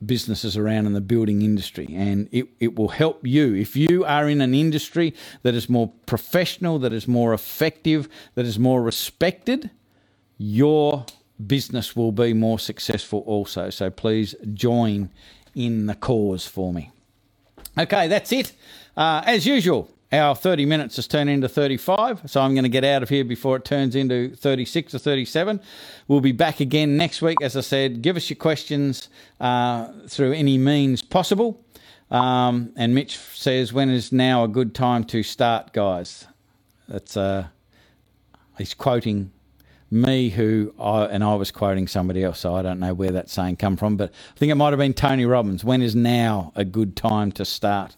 businesses 0.05 0.57
around 0.57 0.87
in 0.87 0.91
the 0.91 0.99
building 0.99 1.41
industry 1.41 1.87
and 1.95 2.27
it, 2.33 2.49
it 2.59 2.75
will 2.75 2.89
help 2.89 3.25
you. 3.25 3.55
If 3.55 3.77
you 3.77 4.03
are 4.03 4.27
in 4.27 4.41
an 4.41 4.53
industry 4.53 5.15
that 5.43 5.55
is 5.55 5.69
more 5.69 5.93
professional, 6.05 6.79
that 6.79 6.91
is 6.91 7.07
more 7.07 7.33
effective, 7.33 8.09
that 8.35 8.45
is 8.45 8.59
more 8.59 8.83
respected, 8.83 9.69
your 10.37 11.05
business 11.47 11.95
will 11.95 12.11
be 12.11 12.33
more 12.33 12.59
successful 12.59 13.23
also. 13.25 13.69
So 13.69 13.89
please 13.89 14.35
join 14.53 15.11
in 15.55 15.85
the 15.85 15.95
cause 15.95 16.45
for 16.45 16.73
me. 16.73 16.91
Okay, 17.77 18.07
that's 18.07 18.31
it. 18.31 18.53
Uh, 18.97 19.21
as 19.25 19.45
usual, 19.45 19.89
our 20.11 20.35
30 20.35 20.65
minutes 20.65 20.97
has 20.97 21.07
turned 21.07 21.29
into 21.29 21.47
35, 21.47 22.23
so 22.25 22.41
I'm 22.41 22.53
going 22.53 22.63
to 22.63 22.69
get 22.69 22.83
out 22.83 23.01
of 23.01 23.07
here 23.07 23.23
before 23.23 23.55
it 23.55 23.63
turns 23.63 23.95
into 23.95 24.35
36 24.35 24.93
or 24.93 24.99
37. 24.99 25.61
We'll 26.07 26.19
be 26.19 26.33
back 26.33 26.59
again 26.59 26.97
next 26.97 27.21
week. 27.21 27.37
As 27.41 27.55
I 27.55 27.61
said, 27.61 28.01
give 28.01 28.17
us 28.17 28.29
your 28.29 28.35
questions 28.35 29.07
uh, 29.39 29.87
through 30.09 30.33
any 30.33 30.57
means 30.57 31.01
possible. 31.01 31.63
Um, 32.09 32.73
and 32.75 32.93
Mitch 32.93 33.17
says, 33.17 33.71
when 33.71 33.89
is 33.89 34.11
now 34.11 34.43
a 34.43 34.49
good 34.49 34.75
time 34.75 35.05
to 35.05 35.23
start, 35.23 35.71
guys? 35.71 36.27
That's 36.89 37.15
uh, 37.15 37.47
he's 38.57 38.73
quoting 38.73 39.31
me, 39.91 40.29
who 40.29 40.73
I, 40.79 41.03
and 41.05 41.23
I 41.23 41.35
was 41.35 41.51
quoting 41.51 41.87
somebody 41.87 42.23
else, 42.23 42.39
so 42.39 42.55
I 42.55 42.61
don't 42.61 42.79
know 42.79 42.93
where 42.93 43.11
that 43.11 43.29
saying 43.29 43.57
come 43.57 43.75
from, 43.75 43.97
but 43.97 44.11
I 44.35 44.37
think 44.39 44.51
it 44.51 44.55
might 44.55 44.69
have 44.69 44.79
been 44.79 44.93
Tony 44.93 45.25
Robbins. 45.25 45.63
When 45.63 45.81
is 45.81 45.95
now 45.95 46.53
a 46.55 46.63
good 46.63 46.95
time 46.95 47.31
to 47.33 47.45
start? 47.45 47.95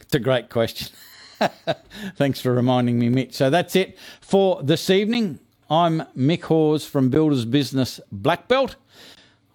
It's 0.00 0.14
a 0.14 0.20
great 0.20 0.50
question. 0.50 0.94
Thanks 2.16 2.40
for 2.40 2.52
reminding 2.52 2.98
me, 2.98 3.08
Mitch. 3.08 3.34
So 3.34 3.48
that's 3.48 3.74
it 3.74 3.98
for 4.20 4.62
this 4.62 4.90
evening. 4.90 5.38
I'm 5.70 6.02
Mick 6.16 6.42
Hawes 6.42 6.84
from 6.84 7.08
Builders 7.08 7.46
Business 7.46 7.98
Black 8.12 8.46
Belt. 8.46 8.76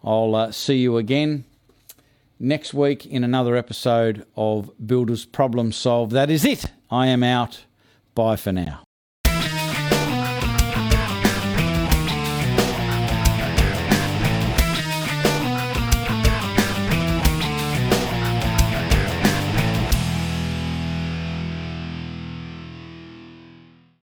I'll 0.04 0.34
uh, 0.34 0.52
see 0.52 0.78
you 0.78 0.98
again 0.98 1.46
next 2.40 2.74
week 2.74 3.06
in 3.06 3.24
another 3.24 3.56
episode 3.56 4.26
of 4.36 4.72
Builders 4.86 5.26
Problem 5.26 5.72
Solved. 5.72 6.12
That 6.14 6.32
is 6.32 6.44
it. 6.44 6.66
I 6.90 7.08
am 7.08 7.22
out. 7.22 7.66
Bye 8.16 8.36
for 8.36 8.52
now. 8.52 8.87